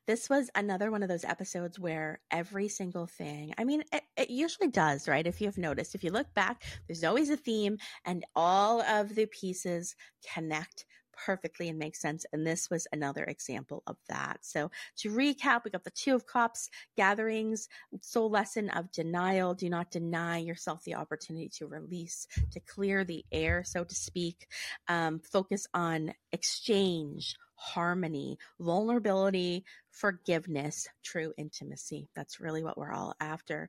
This 0.07 0.28
was 0.28 0.50
another 0.54 0.90
one 0.90 1.02
of 1.02 1.09
those 1.09 1.24
episodes 1.24 1.78
where 1.78 2.20
every 2.31 2.68
single 2.68 3.07
thing, 3.07 3.54
I 3.57 3.64
mean, 3.64 3.83
it, 3.90 4.02
it, 4.18 4.28
usually 4.28 4.68
does, 4.68 5.09
right? 5.09 5.26
If 5.26 5.40
you've 5.40 5.57
noticed, 5.57 5.94
if 5.94 6.04
you 6.04 6.11
look 6.11 6.33
back, 6.35 6.62
there's 6.87 7.04
always 7.04 7.31
a 7.31 7.38
theme 7.38 7.78
and 8.04 8.26
all 8.37 8.83
of 8.83 9.14
the 9.14 9.24
pieces 9.26 9.96
connect 10.35 10.85
perfectly 11.24 11.68
and 11.68 11.78
make 11.78 11.96
sense. 11.96 12.24
And 12.33 12.46
this 12.46 12.70
was 12.70 12.87
another 12.92 13.24
example 13.24 13.83
of 13.87 13.96
that. 14.09 14.38
So 14.42 14.70
to 14.98 15.11
recap, 15.11 15.64
we 15.64 15.70
got 15.70 15.85
the 15.85 15.90
Two 15.90 16.14
of 16.14 16.26
Cups 16.26 16.70
gatherings, 16.96 17.68
soul 18.00 18.31
lesson 18.31 18.70
of 18.70 18.92
denial. 18.92 19.54
Do 19.54 19.68
not 19.68 19.90
deny 19.90 20.38
yourself 20.38 20.85
the 20.85 20.94
opportunity 20.94 21.48
to 21.59 21.66
release, 21.66 22.26
to 22.52 22.61
clear 22.61 23.04
the 23.04 23.24
air, 23.33 23.64
so 23.64 23.85
to 23.85 23.94
speak. 23.94 24.46
Um, 24.88 25.20
focus 25.20 25.66
on 25.74 26.14
exchange, 26.33 27.37
harmony, 27.54 28.38
vulnerability, 28.61 29.64
forgiveness, 29.90 30.87
true 31.02 31.33
intimacy. 31.37 32.09
That's 32.14 32.40
really 32.40 32.62
what 32.62 32.78
we're 32.78 32.92
all 32.92 33.14
after. 33.20 33.68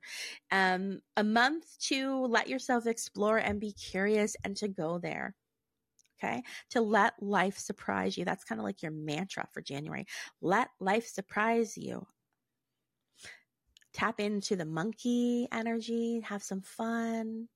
Um, 0.52 1.00
a 1.16 1.24
month 1.24 1.64
to 1.88 2.26
let 2.26 2.48
yourself 2.48 2.86
explore 2.86 3.38
and 3.38 3.60
be 3.60 3.72
curious 3.72 4.36
and 4.44 4.56
to 4.58 4.68
go 4.68 4.98
there. 4.98 5.34
Okay. 6.22 6.42
To 6.70 6.80
let 6.82 7.14
life 7.22 7.58
surprise 7.58 8.18
you. 8.18 8.24
That's 8.24 8.44
kind 8.44 8.60
of 8.60 8.64
like 8.64 8.82
your 8.82 8.92
mantra 8.92 9.48
for 9.52 9.62
January. 9.62 10.06
Let 10.42 10.68
life 10.78 11.06
surprise 11.06 11.78
you. 11.78 12.06
Tap 13.92 14.20
into 14.20 14.54
the 14.54 14.66
monkey 14.66 15.48
energy, 15.50 16.20
have 16.20 16.42
some 16.42 16.60
fun, 16.60 17.48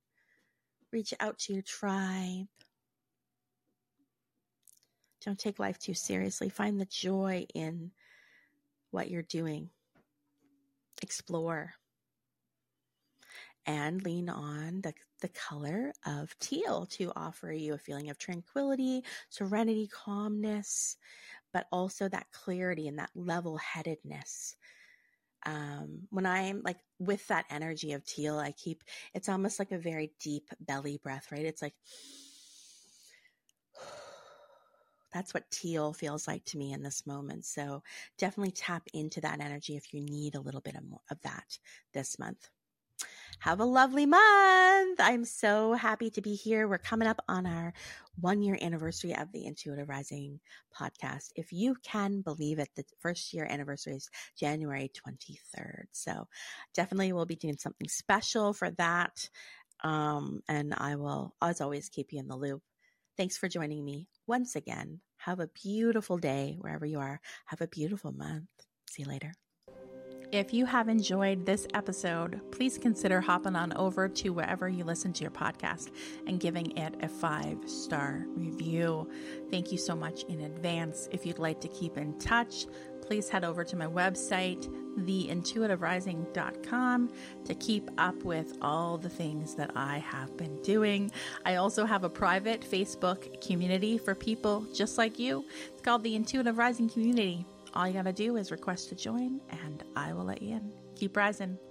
reach 0.92 1.14
out 1.20 1.38
to 1.40 1.52
your 1.52 1.62
tribe. 1.62 2.46
Don't 5.24 5.38
take 5.38 5.58
life 5.58 5.78
too 5.78 5.94
seriously. 5.94 6.48
Find 6.48 6.80
the 6.80 6.86
joy 6.86 7.46
in 7.54 7.92
what 8.90 9.10
you're 9.10 9.22
doing. 9.22 9.70
Explore. 11.02 11.74
And 13.66 14.04
lean 14.04 14.28
on 14.28 14.82
the, 14.82 14.92
the 15.22 15.28
color 15.28 15.92
of 16.06 16.38
teal 16.38 16.84
to 16.92 17.10
offer 17.16 17.50
you 17.50 17.72
a 17.72 17.78
feeling 17.78 18.10
of 18.10 18.18
tranquility, 18.18 19.02
serenity, 19.30 19.88
calmness, 19.88 20.98
but 21.52 21.66
also 21.72 22.08
that 22.08 22.26
clarity 22.32 22.88
and 22.88 22.98
that 22.98 23.10
level 23.14 23.56
headedness. 23.56 24.56
Um, 25.46 26.00
when 26.10 26.26
I'm 26.26 26.62
like 26.64 26.78
with 26.98 27.26
that 27.28 27.46
energy 27.50 27.92
of 27.92 28.04
teal, 28.04 28.38
I 28.38 28.52
keep 28.52 28.82
it's 29.14 29.28
almost 29.28 29.58
like 29.58 29.72
a 29.72 29.78
very 29.78 30.12
deep 30.20 30.48
belly 30.60 30.98
breath, 31.02 31.28
right? 31.30 31.44
It's 31.44 31.62
like, 31.62 31.74
that's 35.12 35.32
what 35.32 35.50
teal 35.50 35.92
feels 35.92 36.26
like 36.26 36.44
to 36.46 36.58
me 36.58 36.72
in 36.72 36.82
this 36.82 37.06
moment. 37.06 37.44
So 37.44 37.82
definitely 38.18 38.52
tap 38.52 38.82
into 38.92 39.20
that 39.20 39.40
energy 39.40 39.76
if 39.76 39.94
you 39.94 40.00
need 40.00 40.34
a 40.34 40.40
little 40.40 40.60
bit 40.60 40.74
of, 40.74 40.84
more 40.84 41.00
of 41.10 41.20
that 41.22 41.58
this 41.92 42.18
month. 42.18 42.48
Have 43.40 43.60
a 43.60 43.64
lovely 43.64 44.06
month. 44.06 45.00
I'm 45.00 45.24
so 45.24 45.74
happy 45.74 46.10
to 46.10 46.22
be 46.22 46.34
here. 46.34 46.66
We're 46.66 46.78
coming 46.78 47.08
up 47.08 47.20
on 47.28 47.46
our 47.46 47.74
one 48.18 48.42
year 48.42 48.56
anniversary 48.60 49.14
of 49.14 49.32
the 49.32 49.44
Intuitive 49.44 49.88
Rising 49.88 50.40
podcast. 50.74 51.30
If 51.36 51.52
you 51.52 51.76
can 51.82 52.22
believe 52.22 52.58
it, 52.58 52.70
the 52.74 52.84
first 53.00 53.34
year 53.34 53.46
anniversary 53.48 53.96
is 53.96 54.08
January 54.38 54.90
23rd. 55.06 55.84
So 55.92 56.26
definitely 56.74 57.12
we'll 57.12 57.26
be 57.26 57.36
doing 57.36 57.58
something 57.58 57.88
special 57.88 58.54
for 58.54 58.70
that. 58.72 59.28
Um, 59.82 60.40
and 60.48 60.74
I 60.76 60.96
will, 60.96 61.34
as 61.42 61.60
always, 61.60 61.90
keep 61.90 62.12
you 62.12 62.20
in 62.20 62.28
the 62.28 62.36
loop. 62.36 62.62
Thanks 63.16 63.36
for 63.36 63.48
joining 63.48 63.84
me 63.84 64.08
once 64.26 64.56
again. 64.56 65.00
Have 65.18 65.40
a 65.40 65.48
beautiful 65.48 66.16
day 66.18 66.56
wherever 66.58 66.86
you 66.86 66.98
are. 67.00 67.20
Have 67.46 67.60
a 67.60 67.68
beautiful 67.68 68.12
month. 68.12 68.48
See 68.88 69.02
you 69.02 69.08
later. 69.08 69.34
If 70.34 70.52
you 70.52 70.66
have 70.66 70.88
enjoyed 70.88 71.46
this 71.46 71.68
episode, 71.74 72.40
please 72.50 72.76
consider 72.76 73.20
hopping 73.20 73.54
on 73.54 73.72
over 73.76 74.08
to 74.08 74.30
wherever 74.30 74.68
you 74.68 74.82
listen 74.82 75.12
to 75.12 75.22
your 75.22 75.30
podcast 75.30 75.92
and 76.26 76.40
giving 76.40 76.76
it 76.76 76.96
a 77.02 77.08
five 77.08 77.58
star 77.66 78.26
review. 78.34 79.08
Thank 79.52 79.70
you 79.70 79.78
so 79.78 79.94
much 79.94 80.24
in 80.24 80.40
advance. 80.40 81.08
If 81.12 81.24
you'd 81.24 81.38
like 81.38 81.60
to 81.60 81.68
keep 81.68 81.96
in 81.96 82.18
touch, 82.18 82.66
please 83.00 83.28
head 83.28 83.44
over 83.44 83.62
to 83.62 83.76
my 83.76 83.86
website, 83.86 84.68
theintuitiverising.com, 84.98 87.12
to 87.44 87.54
keep 87.54 87.88
up 87.96 88.24
with 88.24 88.58
all 88.60 88.98
the 88.98 89.08
things 89.08 89.54
that 89.54 89.70
I 89.76 89.98
have 89.98 90.36
been 90.36 90.60
doing. 90.62 91.12
I 91.46 91.54
also 91.54 91.84
have 91.84 92.02
a 92.02 92.10
private 92.10 92.62
Facebook 92.62 93.40
community 93.40 93.98
for 93.98 94.16
people 94.16 94.66
just 94.74 94.98
like 94.98 95.16
you. 95.16 95.44
It's 95.68 95.82
called 95.82 96.02
the 96.02 96.16
Intuitive 96.16 96.58
Rising 96.58 96.90
Community. 96.90 97.46
All 97.74 97.88
you 97.88 97.92
got 97.92 98.04
to 98.04 98.12
do 98.12 98.36
is 98.36 98.52
request 98.52 98.88
to 98.90 98.94
join, 98.94 99.40
and 99.50 99.82
I 99.96 100.12
will 100.12 100.24
let 100.24 100.40
you 100.40 100.54
in. 100.56 100.72
Keep 100.94 101.16
rising. 101.16 101.58